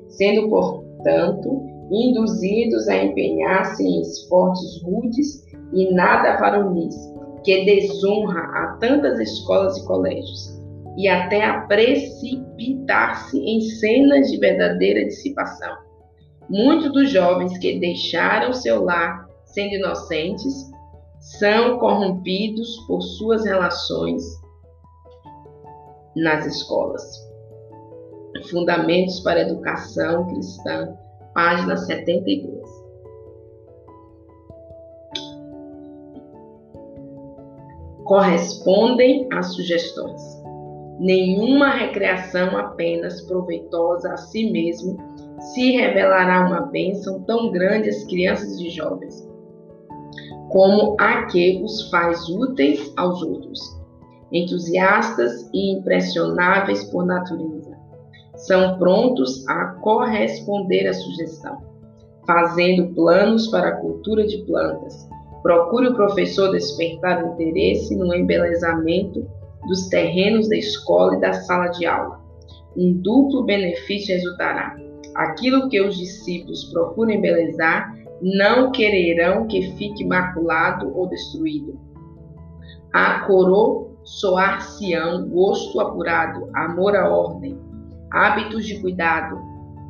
sendo, 0.08 0.48
portanto, 0.48 1.64
induzidos 1.90 2.88
a 2.88 3.04
empenhar-se 3.04 3.82
em 3.82 4.00
esportes 4.02 4.82
rudes 4.84 5.44
e 5.72 5.92
nada 5.94 6.38
varonis, 6.38 6.94
que 7.42 7.64
desonra 7.64 8.40
a 8.40 8.76
tantas 8.80 9.18
escolas 9.18 9.76
e 9.78 9.86
colégios 9.86 10.59
e 11.00 11.08
até 11.08 11.42
a 11.42 11.62
precipitar-se 11.62 13.38
em 13.38 13.58
cenas 13.62 14.30
de 14.30 14.36
verdadeira 14.36 15.02
dissipação. 15.06 15.74
Muitos 16.46 16.92
dos 16.92 17.10
jovens 17.10 17.56
que 17.56 17.80
deixaram 17.80 18.52
seu 18.52 18.84
lar 18.84 19.26
sendo 19.46 19.76
inocentes 19.76 20.70
são 21.38 21.78
corrompidos 21.78 22.76
por 22.86 23.00
suas 23.00 23.46
relações 23.46 24.22
nas 26.14 26.44
escolas. 26.44 27.02
Fundamentos 28.50 29.20
para 29.20 29.40
a 29.40 29.42
Educação 29.44 30.26
Cristã, 30.26 30.98
página 31.32 31.78
72. 31.78 32.60
Correspondem 38.04 39.26
às 39.32 39.54
sugestões 39.54 40.39
nenhuma 41.00 41.70
recreação 41.70 42.58
apenas 42.58 43.22
proveitosa 43.22 44.12
a 44.12 44.16
si 44.18 44.50
mesmo 44.52 44.98
se 45.40 45.70
revelará 45.70 46.46
uma 46.46 46.60
bênção 46.66 47.22
tão 47.22 47.50
grande 47.50 47.88
às 47.88 48.04
crianças 48.04 48.60
e 48.60 48.68
jovens, 48.68 49.26
como 50.50 50.94
a 51.00 51.24
que 51.24 51.62
os 51.64 51.88
faz 51.88 52.28
úteis 52.28 52.92
aos 52.98 53.22
outros, 53.22 53.58
entusiastas 54.30 55.48
e 55.54 55.72
impressionáveis 55.72 56.84
por 56.84 57.06
natureza. 57.06 57.74
São 58.36 58.78
prontos 58.78 59.48
a 59.48 59.76
corresponder 59.80 60.86
à 60.86 60.92
sugestão, 60.92 61.62
fazendo 62.26 62.94
planos 62.94 63.48
para 63.48 63.68
a 63.68 63.76
cultura 63.76 64.26
de 64.26 64.44
plantas. 64.44 65.08
Procure 65.42 65.88
o 65.88 65.94
professor 65.94 66.50
despertar 66.50 67.24
interesse 67.24 67.96
no 67.96 68.14
embelezamento 68.14 69.26
dos 69.66 69.88
terrenos 69.88 70.48
da 70.48 70.56
escola 70.56 71.16
e 71.16 71.20
da 71.20 71.32
sala 71.32 71.68
de 71.68 71.86
aula. 71.86 72.20
Um 72.76 72.92
duplo 72.94 73.44
benefício 73.44 74.14
resultará. 74.14 74.76
Aquilo 75.14 75.68
que 75.68 75.80
os 75.80 75.96
discípulos 75.96 76.64
procuram 76.72 77.12
embelezar, 77.12 77.94
não 78.22 78.70
quererão 78.70 79.46
que 79.46 79.74
fique 79.76 80.04
maculado 80.04 80.96
ou 80.96 81.08
destruído. 81.08 81.78
A 82.92 83.20
coroa 83.26 83.90
soar-se-ão 84.04 85.28
gosto 85.28 85.80
apurado, 85.80 86.48
amor 86.54 86.96
à 86.96 87.08
ordem, 87.08 87.58
hábitos 88.12 88.66
de 88.66 88.80
cuidado 88.80 89.38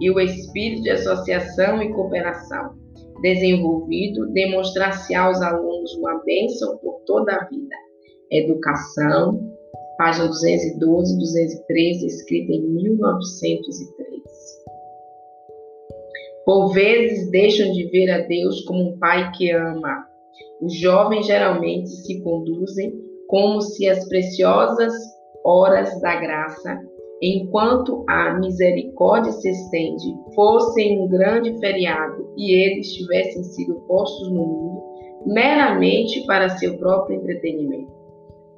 e 0.00 0.10
o 0.10 0.18
espírito 0.20 0.82
de 0.82 0.90
associação 0.90 1.82
e 1.82 1.92
cooperação 1.92 2.80
desenvolvido, 3.20 4.30
demonstrar-se 4.32 5.14
aos 5.14 5.40
alunos 5.42 5.94
uma 5.96 6.22
bênção 6.24 6.76
por 6.78 7.00
toda 7.06 7.34
a 7.34 7.44
vida. 7.44 7.76
Educação, 8.30 9.49
página 10.00 10.28
212, 10.28 11.18
213, 11.18 12.06
escrita 12.06 12.52
em 12.54 12.62
1903. 12.62 14.22
Por 16.46 16.72
vezes 16.72 17.30
deixam 17.30 17.70
de 17.72 17.84
ver 17.90 18.10
a 18.10 18.20
Deus 18.20 18.62
como 18.62 18.92
um 18.92 18.98
pai 18.98 19.30
que 19.32 19.50
ama. 19.50 20.06
Os 20.62 20.74
jovens 20.78 21.26
geralmente 21.26 21.90
se 21.90 22.18
conduzem 22.22 22.98
como 23.28 23.60
se 23.60 23.86
as 23.90 24.08
preciosas 24.08 24.94
horas 25.44 26.00
da 26.00 26.18
graça, 26.18 26.80
enquanto 27.20 28.02
a 28.08 28.38
misericórdia 28.38 29.32
se 29.32 29.50
estende, 29.50 30.14
fossem 30.34 30.98
um 30.98 31.08
grande 31.08 31.58
feriado 31.60 32.32
e 32.38 32.54
eles 32.54 32.90
tivessem 32.94 33.44
sido 33.44 33.74
postos 33.86 34.32
no 34.32 34.46
mundo 34.46 34.82
meramente 35.26 36.24
para 36.26 36.48
seu 36.56 36.78
próprio 36.78 37.16
entretenimento, 37.16 37.92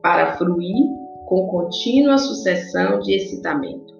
para 0.00 0.36
fruir 0.36 1.01
com 1.32 1.46
contínua 1.46 2.18
sucessão 2.18 3.00
de 3.00 3.14
excitamento. 3.14 3.94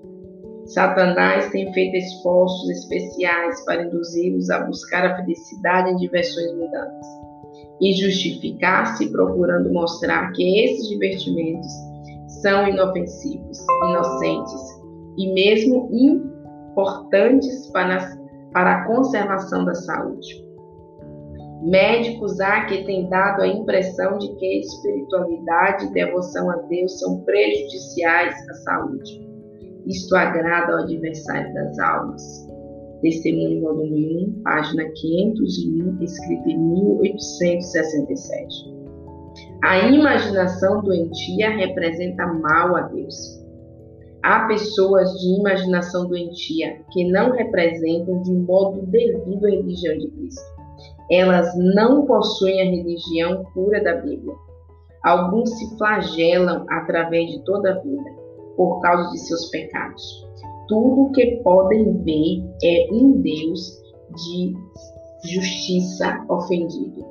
Satanás 0.67 1.51
tem 1.51 1.73
feito 1.73 1.97
esforços 1.97 2.69
especiais 2.69 3.65
para 3.65 3.85
induzi-los 3.85 4.51
a 4.51 4.61
buscar 4.67 5.07
a 5.07 5.17
felicidade 5.17 5.93
em 5.93 5.97
diversões 5.97 6.53
mudantes 6.53 7.09
e 7.81 7.95
justificar-se 7.95 9.11
procurando 9.11 9.73
mostrar 9.73 10.31
que 10.33 10.61
esses 10.61 10.87
divertimentos 10.91 11.73
são 12.43 12.69
inofensivos, 12.69 13.59
inocentes 13.89 14.83
e 15.17 15.33
mesmo 15.33 15.89
importantes 15.91 17.67
para, 17.69 18.15
para 18.53 18.75
a 18.75 18.85
conservação 18.85 19.65
da 19.65 19.75
saúde. 19.75 20.52
Médicos 21.63 22.41
há 22.41 22.65
que 22.65 22.85
têm 22.85 23.09
dado 23.09 23.43
a 23.43 23.47
impressão 23.47 24.19
de 24.19 24.35
que 24.35 24.59
espiritualidade 24.59 25.87
e 25.87 25.93
devoção 25.93 26.51
a 26.51 26.57
Deus 26.57 26.99
são 26.99 27.21
prejudiciais 27.21 28.35
à 28.51 28.55
saúde. 28.55 29.25
Isto 29.87 30.17
agrada 30.17 30.73
ao 30.73 30.81
adversário 30.81 31.55
das 31.55 31.79
almas. 31.79 32.21
Testemunho 33.01 33.61
volume 33.61 34.27
1, 34.27 34.43
página 34.43 34.91
501, 34.93 36.03
escrito 36.03 36.49
em 36.49 36.59
1867. 36.59 38.75
A 39.63 39.89
imaginação 39.89 40.83
doentia 40.83 41.51
representa 41.51 42.27
mal 42.27 42.75
a 42.75 42.81
Deus. 42.89 43.41
Há 44.25 44.49
pessoas 44.49 45.13
de 45.13 45.39
imaginação 45.39 46.09
doentia 46.09 46.81
que 46.91 47.09
não 47.13 47.31
representam 47.31 48.21
de 48.23 48.33
modo 48.33 48.85
devido 48.87 49.47
a 49.47 49.51
religião 49.51 49.97
de 49.97 50.11
Cristo 50.11 50.62
elas 51.13 51.55
não 51.59 52.07
possuem 52.07 52.61
a 52.63 52.65
religião 52.65 53.45
pura 53.53 53.83
da 53.85 53.97
Bíblia. 53.97 54.35
Alguns 55.05 55.51
se 55.51 55.77
flagelam 55.77 56.65
através 56.71 57.31
de 57.31 57.45
toda 57.45 57.73
a 57.73 57.79
vida 57.81 58.11
por 58.57 58.81
causa 58.81 59.11
de 59.11 59.19
seus 59.19 59.51
pecados. 59.51 60.27
Tudo 60.69 61.03
o 61.03 61.13
que 61.13 61.43
podem 61.43 62.03
ver 62.03 62.43
é 62.65 62.89
um 62.93 63.21
Deus 63.21 63.79
de 64.15 64.55
justiça 65.25 66.25
ofendido. 66.31 67.05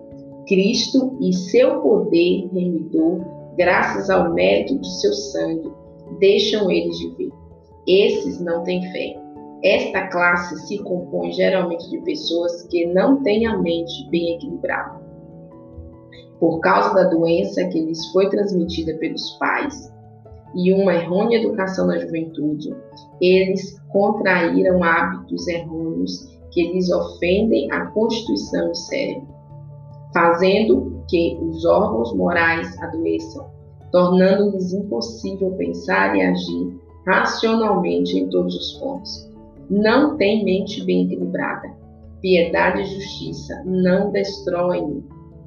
Cristo 0.48 1.18
e 1.22 1.34
seu 1.34 1.82
poder 1.82 2.50
remidor, 2.52 3.22
graças 3.56 4.10
ao 4.10 4.34
mérito 4.34 4.80
de 4.80 5.00
seu 5.00 5.14
sangue, 5.14 5.72
deixam 6.20 6.72
eles 6.72 6.98
de 6.98 7.10
ver. 7.16 7.30
Esses 7.88 8.40
não 8.40 8.64
têm 8.64 8.82
fé. 8.92 9.21
Esta 9.64 10.08
classe 10.08 10.56
se 10.66 10.80
compõe 10.80 11.32
geralmente 11.34 11.88
de 11.92 12.00
pessoas 12.00 12.64
que 12.64 12.88
não 12.88 13.22
têm 13.22 13.46
a 13.46 13.58
mente 13.60 14.10
bem 14.10 14.36
equilibrada. 14.36 15.00
Por 16.40 16.60
causa 16.62 16.96
da 16.96 17.04
doença 17.04 17.64
que 17.66 17.80
lhes 17.80 18.12
foi 18.12 18.28
transmitida 18.30 18.96
pelos 18.98 19.32
pais 19.38 19.94
e 20.56 20.74
uma 20.74 20.96
errônea 20.96 21.38
educação 21.38 21.86
na 21.86 22.00
juventude, 22.00 22.76
eles 23.22 23.80
contraíram 23.90 24.84
hábitos 24.84 25.48
errôneos 25.48 26.28
que 26.52 26.74
lhes 26.74 26.92
ofendem 26.92 27.72
a 27.72 27.86
constituição 27.92 28.70
do 28.70 28.76
cérebro, 28.76 29.28
fazendo 30.12 31.04
que 31.08 31.38
os 31.40 31.64
órgãos 31.66 32.16
morais 32.16 32.76
adoeçam, 32.82 33.46
tornando-lhes 33.92 34.74
impossível 34.74 35.52
pensar 35.52 36.16
e 36.18 36.22
agir 36.24 36.82
racionalmente 37.06 38.18
em 38.18 38.28
todos 38.28 38.56
os 38.56 38.80
pontos 38.80 39.31
não 39.72 40.18
tem 40.18 40.44
mente 40.44 40.84
bem 40.84 41.06
equilibrada. 41.06 41.72
Piedade 42.22 42.82
e 42.82 42.86
justiça 42.86 43.64
não 43.66 44.12
destroem 44.12 45.02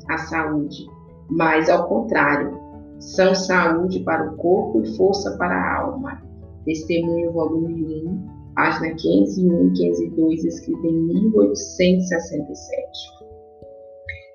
a 0.09 0.17
saúde, 0.17 0.87
mas 1.29 1.69
ao 1.69 1.87
contrário, 1.87 2.59
são 2.99 3.35
saúde 3.35 4.01
para 4.01 4.33
o 4.33 4.37
corpo 4.37 4.81
e 4.81 4.97
força 4.97 5.37
para 5.37 5.55
a 5.55 5.83
alma. 5.83 6.23
Testemunho, 6.65 7.33
volume 7.33 7.85
1, 7.85 8.55
página 8.55 8.95
501 8.95 9.69
e 9.69 9.73
502, 9.75 10.45
escrito 10.45 10.87
em 10.87 11.03
1867. 11.03 12.89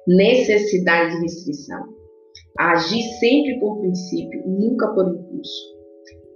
Necessidade 0.07 1.15
de 1.15 1.21
restrição. 1.21 1.83
Agir 2.59 3.01
sempre 3.19 3.59
por 3.59 3.79
princípio, 3.79 4.43
nunca 4.45 4.87
por 4.89 5.07
impulso 5.07 5.78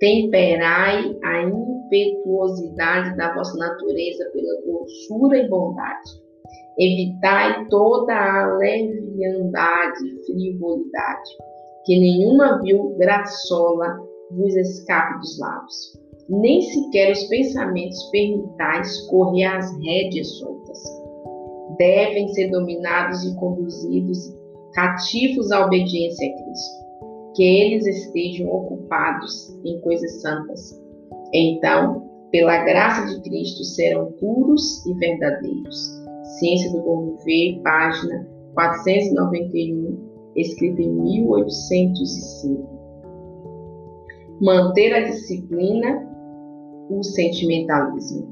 Temperai 0.04 1.18
a 1.24 1.44
impetuosidade 1.44 3.16
da 3.16 3.34
vossa 3.34 3.58
natureza 3.58 4.30
pela 4.34 4.62
doçura 4.66 5.38
e 5.38 5.48
bondade. 5.48 6.12
Evitai 6.78 7.66
toda 7.70 8.14
a 8.14 8.58
leviandade 8.58 10.06
e 10.06 10.26
frivolidade, 10.26 11.30
que 11.86 11.98
nenhuma 11.98 12.62
vil 12.62 12.94
graçola 12.98 13.98
vos 14.32 14.54
escape 14.58 15.20
dos 15.20 15.40
lábios. 15.40 15.98
Nem 16.28 16.62
sequer 16.62 17.14
os 17.14 17.24
pensamentos 17.30 18.04
permitais 18.12 19.08
correr 19.08 19.46
às 19.46 19.72
rédeas 19.86 20.28
soltas. 20.38 20.84
Devem 21.78 22.28
ser 22.34 22.52
dominados 22.52 23.24
e 23.24 23.34
conduzidos 23.38 24.18
cativos 24.74 25.50
à 25.54 25.66
obediência 25.66 26.28
a 26.28 26.44
Cristo 26.44 26.83
que 27.36 27.44
eles 27.44 27.86
estejam 27.86 28.48
ocupados 28.50 29.50
em 29.66 29.80
coisas 29.82 30.22
santas. 30.22 30.82
Então, 31.34 32.10
pela 32.32 32.64
graça 32.64 33.14
de 33.14 33.22
Cristo, 33.22 33.64
serão 33.64 34.12
puros 34.14 34.86
e 34.86 34.94
verdadeiros. 34.96 36.04
Ciência 36.40 36.72
do 36.72 36.82
Bom 36.82 37.16
Viver, 37.18 37.62
página 37.62 38.28
491, 38.54 39.98
escrita 40.36 40.82
em 40.82 40.92
1805. 40.92 42.70
Manter 44.42 44.94
a 44.94 45.02
disciplina, 45.02 46.08
o 46.90 47.04
sentimentalismo. 47.04 48.28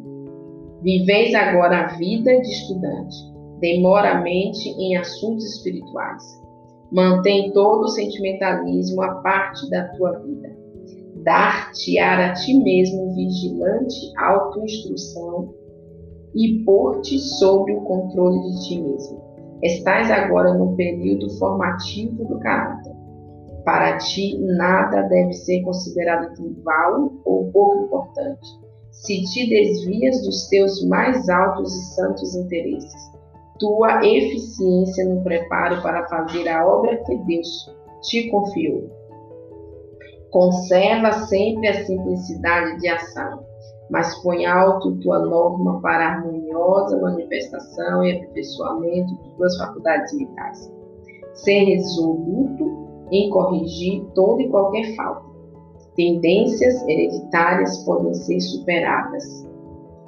Viveis 0.83 1.33
agora 1.35 1.85
a 1.85 1.87
vida 1.97 2.39
de 2.39 2.47
estudante. 2.47 3.15
Demora 3.59 4.17
a 4.17 4.21
mente 4.21 4.69
em 4.69 4.97
assuntos 4.97 5.45
espirituais 5.45 6.40
Mantém 6.91 7.53
todo 7.53 7.83
o 7.83 7.87
sentimentalismo 7.87 9.01
à 9.01 9.15
parte 9.15 9.69
da 9.69 9.87
tua 9.89 10.19
vida. 10.19 10.51
Dar-te-á 11.23 12.31
a 12.31 12.33
ti 12.33 12.53
mesmo 12.61 13.13
vigilante 13.15 14.11
autoinstrução 14.17 15.53
e 16.35 16.63
pôr-te 16.65 17.17
sob 17.17 17.71
o 17.71 17.81
controle 17.81 18.41
de 18.41 18.67
ti 18.67 18.81
mesmo. 18.81 19.21
Estás 19.61 20.09
agora 20.09 20.53
no 20.53 20.75
período 20.75 21.29
formativo 21.37 22.25
do 22.25 22.39
caráter. 22.39 22.93
Para 23.63 23.97
ti, 23.97 24.37
nada 24.39 25.03
deve 25.03 25.33
ser 25.33 25.61
considerado 25.61 26.33
trivial 26.33 27.13
ou 27.23 27.51
pouco 27.51 27.85
importante. 27.85 28.49
Se 28.91 29.23
te 29.23 29.49
desvias 29.49 30.21
dos 30.23 30.47
teus 30.47 30.83
mais 30.87 31.29
altos 31.29 31.73
e 31.73 31.95
santos 31.95 32.35
interesses, 32.35 33.10
tua 33.61 34.03
eficiência 34.03 35.05
no 35.05 35.23
preparo 35.23 35.81
para 35.83 36.05
fazer 36.09 36.49
a 36.49 36.67
obra 36.67 36.97
que 37.05 37.15
Deus 37.19 37.71
te 38.01 38.29
confiou. 38.31 38.89
Conserva 40.31 41.13
sempre 41.27 41.67
a 41.67 41.85
simplicidade 41.85 42.79
de 42.79 42.89
ação. 42.89 43.45
mas 43.91 44.15
põe 44.23 44.45
alto 44.45 44.97
tua 45.01 45.19
norma 45.19 45.81
para 45.81 46.05
a 46.05 46.13
harmoniosa 46.13 46.99
manifestação 47.01 48.05
e 48.05 48.15
aperfeiçoamento 48.15 49.13
de 49.21 49.35
tuas 49.35 49.57
faculdades 49.57 50.13
mentais. 50.13 50.73
Ser 51.33 51.65
resoluto 51.65 52.87
em 53.11 53.29
corrigir 53.29 54.05
toda 54.15 54.41
e 54.41 54.49
qualquer 54.49 54.95
falta. 54.95 55.29
Tendências 55.97 56.87
hereditárias 56.87 57.83
podem 57.83 58.13
ser 58.13 58.39
superadas. 58.39 59.45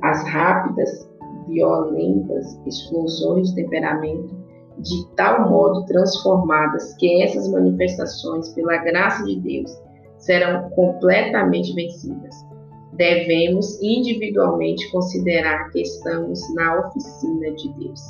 As 0.01 0.25
rápidas, 0.29 1.12
violentas 1.47 2.59
explosões 2.65 3.49
de 3.49 3.55
temperamento 3.55 4.43
de 4.79 5.07
tal 5.15 5.49
modo 5.49 5.85
transformadas 5.85 6.95
que 6.95 7.21
essas 7.21 7.47
manifestações, 7.49 8.49
pela 8.49 8.77
graça 8.77 9.23
de 9.23 9.39
Deus, 9.39 9.71
serão 10.17 10.69
completamente 10.71 11.73
vencidas 11.73 12.35
devemos 12.95 13.81
individualmente 13.81 14.89
considerar 14.91 15.69
que 15.71 15.81
estamos 15.81 16.41
na 16.53 16.79
oficina 16.79 17.51
de 17.55 17.69
Deus. 17.73 18.01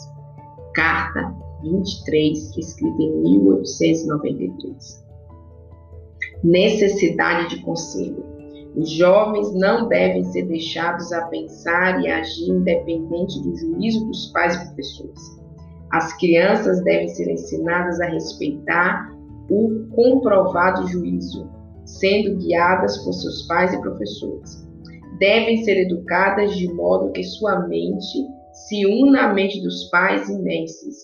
Carta 0.73 1.33
23, 1.61 2.57
escrita 2.57 3.01
em 3.01 3.21
1893. 3.21 5.03
Necessidade 6.43 7.55
de 7.55 7.61
conselho. 7.63 8.32
Os 8.75 8.89
jovens 8.89 9.53
não 9.53 9.87
devem 9.87 10.23
ser 10.25 10.47
deixados 10.47 11.11
a 11.13 11.27
pensar 11.27 12.01
e 12.01 12.07
agir 12.07 12.49
independente 12.49 13.41
do 13.41 13.55
juízo 13.55 14.05
dos 14.05 14.31
pais 14.31 14.55
e 14.55 14.65
professores. 14.67 15.19
As 15.91 16.17
crianças 16.17 16.83
devem 16.83 17.07
ser 17.09 17.29
ensinadas 17.29 17.99
a 18.01 18.07
respeitar 18.07 19.13
o 19.49 19.87
comprovado 19.95 20.87
juízo, 20.87 21.47
sendo 21.85 22.37
guiadas 22.37 22.97
por 23.03 23.13
seus 23.13 23.43
pais 23.43 23.73
e 23.73 23.81
professores 23.81 24.63
devem 25.19 25.63
ser 25.63 25.81
educadas 25.83 26.55
de 26.55 26.71
modo 26.73 27.11
que 27.11 27.23
sua 27.23 27.67
mente 27.67 28.27
se 28.51 28.85
una 28.85 29.29
à 29.29 29.33
mente 29.33 29.61
dos 29.61 29.85
pais 29.85 30.29
e 30.29 30.37
mestres 30.41 30.95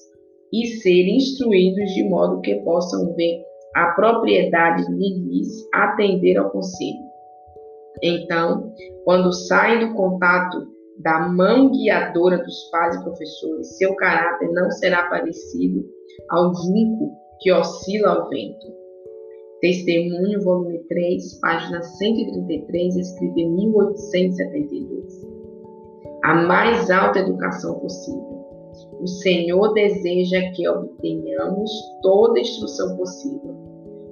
e 0.51 0.67
ser 0.67 1.07
instruídos 1.07 1.93
de 1.93 2.03
modo 2.03 2.41
que 2.41 2.55
possam 2.55 3.13
ver 3.15 3.41
a 3.76 3.91
propriedade 3.91 4.86
de 4.88 5.13
lhes 5.20 5.47
atender 5.74 6.38
ao 6.38 6.49
conselho. 6.49 7.09
Então, 8.01 8.73
quando 9.03 9.33
saem 9.33 9.87
do 9.87 9.95
contato 9.95 10.67
da 10.99 11.27
mão 11.29 11.71
guiadora 11.71 12.37
dos 12.37 12.69
pais 12.71 12.95
e 12.95 13.03
professores, 13.03 13.77
seu 13.77 13.95
caráter 13.95 14.51
não 14.51 14.69
será 14.71 15.07
parecido 15.09 15.85
ao 16.29 16.53
junco 16.53 17.11
que 17.39 17.51
oscila 17.51 18.09
ao 18.09 18.29
vento. 18.29 18.67
Testemunho, 19.61 20.41
volume 20.41 20.79
3, 20.87 21.39
página 21.39 21.81
133, 21.81 22.95
escrito 22.95 23.37
em 23.37 23.55
1872. 23.55 25.27
A 26.23 26.35
mais 26.35 26.89
alta 26.89 27.19
educação 27.19 27.79
possível. 27.79 28.39
O 29.01 29.07
Senhor 29.07 29.73
deseja 29.73 30.39
que 30.53 30.67
obtenhamos 30.67 31.71
toda 32.01 32.39
a 32.39 32.41
instrução 32.41 32.95
possível, 32.97 33.55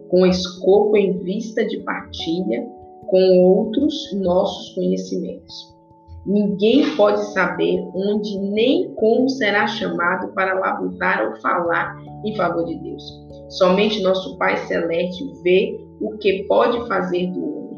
com 0.09 0.25
escopo 0.25 0.97
em 0.97 1.17
vista 1.19 1.65
de 1.65 1.79
partilha 1.83 2.65
com 3.07 3.39
outros 3.39 3.93
nossos 4.21 4.73
conhecimentos. 4.75 5.77
Ninguém 6.25 6.93
pode 6.97 7.23
saber 7.31 7.79
onde 7.95 8.37
nem 8.37 8.93
como 8.95 9.29
será 9.29 9.65
chamado 9.65 10.33
para 10.33 10.59
labutar 10.59 11.25
ou 11.25 11.41
falar 11.41 11.95
em 12.25 12.35
favor 12.35 12.65
de 12.65 12.75
Deus. 12.79 13.03
Somente 13.49 14.03
nosso 14.03 14.37
Pai 14.37 14.57
Celeste 14.67 15.23
vê 15.41 15.79
o 16.01 16.17
que 16.17 16.43
pode 16.43 16.85
fazer 16.89 17.31
do 17.31 17.39
homem. 17.39 17.77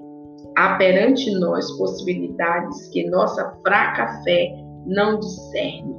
Há 0.57 0.75
perante 0.77 1.31
nós 1.39 1.71
possibilidades 1.77 2.89
que 2.89 3.07
nossa 3.09 3.55
fraca 3.63 4.23
fé 4.23 4.51
não 4.87 5.19
discerne. 5.19 5.95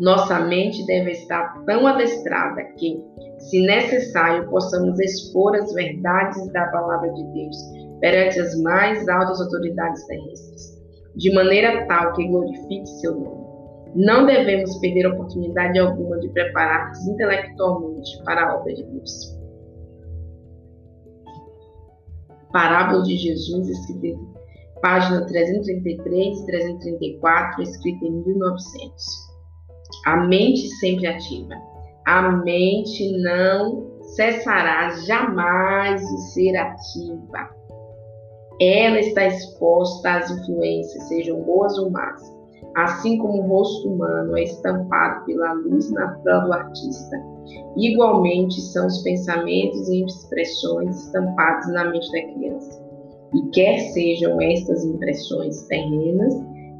Nossa 0.00 0.40
mente 0.40 0.86
deve 0.86 1.10
estar 1.12 1.62
tão 1.66 1.86
adestrada 1.86 2.62
que, 2.78 2.98
se 3.38 3.60
necessário, 3.60 4.48
possamos 4.48 4.98
expor 5.00 5.54
as 5.54 5.72
verdades 5.74 6.50
da 6.52 6.66
palavra 6.68 7.12
de 7.12 7.24
Deus 7.32 7.85
perante 8.00 8.40
as 8.40 8.60
mais 8.62 9.08
altas 9.08 9.40
autoridades 9.40 10.06
terrestres, 10.06 10.82
de 11.16 11.34
maneira 11.34 11.86
tal 11.86 12.12
que 12.12 12.26
glorifique 12.28 12.86
seu 13.00 13.14
nome. 13.14 13.46
Não 13.94 14.26
devemos 14.26 14.76
perder 14.78 15.06
oportunidade 15.06 15.78
alguma 15.78 16.18
de 16.18 16.28
preparar-nos 16.28 17.06
intelectualmente 17.06 18.22
para 18.24 18.46
a 18.46 18.56
obra 18.56 18.74
de 18.74 18.84
Deus. 18.84 19.36
Parábola 22.52 23.02
de 23.02 23.16
Jesus, 23.16 23.68
escrita 23.68 24.18
página 24.82 25.26
333 25.26 26.40
e 26.40 26.46
334, 26.46 27.62
escrita 27.62 28.04
em 28.04 28.12
1900. 28.24 29.04
A 30.06 30.16
mente 30.26 30.68
sempre 30.76 31.06
ativa. 31.06 31.54
A 32.06 32.30
mente 32.30 33.18
não 33.20 34.00
cessará 34.14 34.90
jamais 35.06 36.00
de 36.00 36.20
ser 36.32 36.56
ativa. 36.56 37.55
Ela 38.60 39.00
está 39.00 39.26
exposta 39.26 40.18
às 40.18 40.30
influências, 40.30 41.08
sejam 41.08 41.42
boas 41.42 41.76
ou 41.78 41.90
más 41.90 42.36
assim 42.76 43.16
como 43.18 43.42
o 43.42 43.48
rosto 43.48 43.88
humano 43.88 44.36
é 44.36 44.42
estampado 44.44 45.24
pela 45.24 45.54
luz 45.54 45.90
natural 45.92 46.46
do 46.46 46.52
artista, 46.52 47.16
igualmente 47.76 48.60
são 48.60 48.86
os 48.86 49.02
pensamentos 49.02 49.88
e 49.88 50.04
expressões 50.04 51.06
estampados 51.06 51.68
na 51.68 51.86
mente 51.86 52.12
da 52.12 52.22
criança. 52.34 52.84
E 53.34 53.42
quer 53.50 53.78
sejam 53.92 54.40
estas 54.40 54.84
impressões 54.84 55.62
terrenas, 55.68 56.34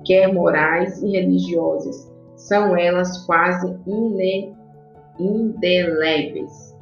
quer 0.04 0.32
morais 0.32 1.02
e 1.02 1.12
religiosas, 1.12 2.12
são 2.36 2.76
elas 2.76 3.24
quase 3.24 3.74
indeléveis. 5.18 6.76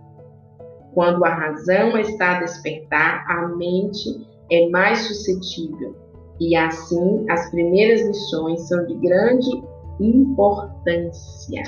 Quando 0.93 1.25
a 1.25 1.35
razão 1.35 1.97
está 1.99 2.37
a 2.37 2.41
despertar, 2.41 3.25
a 3.29 3.49
mente 3.49 4.27
é 4.51 4.69
mais 4.69 4.99
suscetível 5.07 5.95
e 6.41 6.57
assim, 6.57 7.25
as 7.31 7.51
primeiras 7.51 8.07
lições 8.07 8.69
são 8.69 8.85
de 8.87 8.95
grande 8.95 9.63
importância. 10.01 11.63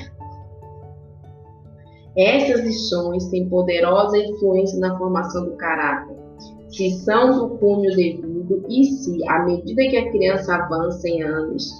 Essas 2.17 2.61
lições 2.61 3.29
têm 3.29 3.49
poderosa 3.49 4.19
influência 4.19 4.81
na 4.81 4.97
formação 4.99 5.45
do 5.45 5.57
caráter, 5.57 6.17
se 6.69 6.91
são 6.91 7.49
do 7.49 7.59
cunho 7.59 7.95
devido 7.95 8.65
e 8.69 8.85
se, 8.85 9.29
à 9.29 9.45
medida 9.45 9.83
que 9.89 9.97
a 9.97 10.11
criança 10.11 10.55
avança 10.55 11.09
em 11.09 11.23
anos, 11.23 11.71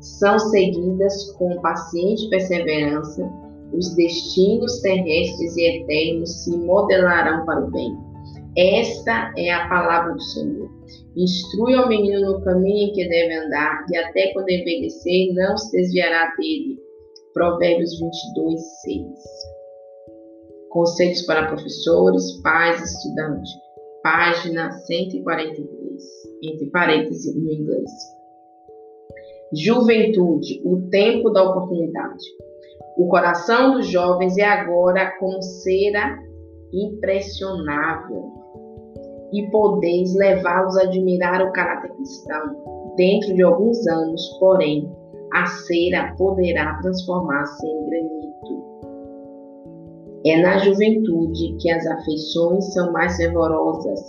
são 0.00 0.38
seguidas 0.38 1.32
com 1.32 1.60
paciente 1.60 2.28
perseverança, 2.28 3.28
os 3.72 3.94
destinos 3.96 4.80
terrestres 4.80 5.56
e 5.56 5.80
eternos 5.80 6.44
se 6.44 6.56
modelarão 6.56 7.44
para 7.44 7.64
o 7.64 7.70
bem. 7.70 7.96
Esta 8.56 9.34
é 9.36 9.50
a 9.52 9.68
palavra 9.68 10.14
do 10.14 10.22
Senhor. 10.22 10.70
Instrui 11.14 11.74
ao 11.74 11.88
menino 11.88 12.20
no 12.20 12.42
caminho 12.42 12.88
em 12.88 12.92
que 12.92 13.06
deve 13.06 13.34
andar, 13.34 13.84
e 13.90 13.96
até 13.98 14.32
quando 14.32 14.48
envelhecer 14.48 15.34
não 15.34 15.56
se 15.58 15.72
desviará 15.72 16.32
dele. 16.38 16.78
Provérbios 17.34 18.00
22, 18.00 18.60
6. 18.82 19.04
Conselhos 20.70 21.22
para 21.22 21.48
professores, 21.48 22.40
pais 22.42 22.82
estudantes. 22.82 23.50
Página 24.02 24.70
143, 24.70 26.02
entre 26.44 26.70
parênteses 26.70 27.34
no 27.34 27.52
inglês. 27.52 27.90
Juventude, 29.52 30.62
o 30.64 30.88
tempo 30.88 31.28
da 31.30 31.42
oportunidade. 31.42 32.24
O 32.96 33.08
coração 33.08 33.74
dos 33.74 33.86
jovens 33.88 34.38
é 34.38 34.44
agora 34.44 35.12
como 35.18 35.42
cera 35.42 36.16
impressionável 36.72 38.32
e 39.32 39.50
podeis 39.50 40.14
levá-los 40.14 40.76
a 40.78 40.82
admirar 40.82 41.42
o 41.42 41.52
caráter 41.52 41.90
cristão. 41.94 42.94
Dentro 42.96 43.34
de 43.34 43.42
alguns 43.42 43.86
anos, 43.86 44.22
porém, 44.38 44.90
a 45.32 45.46
cera 45.46 46.14
poderá 46.16 46.78
transformar-se 46.80 47.66
em 47.66 47.86
granito. 47.86 48.26
É 50.24 50.42
na 50.42 50.58
juventude 50.58 51.56
que 51.60 51.70
as 51.70 51.86
afeições 51.86 52.72
são 52.72 52.92
mais 52.92 53.16
fervorosas, 53.16 54.00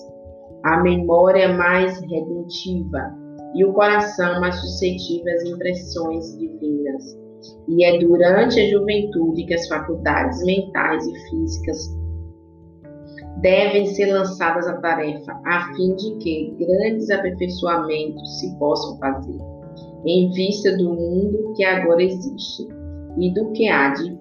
a 0.63 0.81
memória 0.81 1.53
mais 1.53 1.99
redentiva 2.01 3.13
e 3.53 3.65
o 3.65 3.73
coração 3.73 4.39
mais 4.39 4.55
suscetível 4.55 5.33
às 5.33 5.43
impressões 5.43 6.37
divinas. 6.37 7.17
E 7.67 7.85
é 7.85 7.99
durante 7.99 8.59
a 8.59 8.69
juventude 8.69 9.45
que 9.45 9.53
as 9.53 9.67
faculdades 9.67 10.43
mentais 10.43 11.05
e 11.05 11.29
físicas 11.29 11.96
devem 13.41 13.85
ser 13.87 14.11
lançadas 14.11 14.67
à 14.67 14.77
tarefa, 14.77 15.33
a 15.45 15.73
fim 15.75 15.95
de 15.95 16.15
que 16.17 16.55
grandes 16.59 17.09
aperfeiçoamentos 17.09 18.39
se 18.39 18.55
possam 18.57 18.97
fazer, 18.97 19.37
em 20.05 20.29
vista 20.31 20.77
do 20.77 20.93
mundo 20.93 21.53
que 21.55 21.63
agora 21.63 22.03
existe 22.03 22.67
e 23.19 23.33
do 23.33 23.51
que 23.51 23.67
há 23.67 23.93
de 23.93 24.03
vir. 24.03 24.17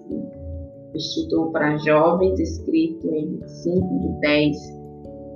Estudo 0.95 1.51
para 1.53 1.77
Jovens, 1.79 2.41
escrito 2.41 3.07
em 3.09 3.37
25 3.37 4.01
de 4.01 4.09
10 4.21 4.57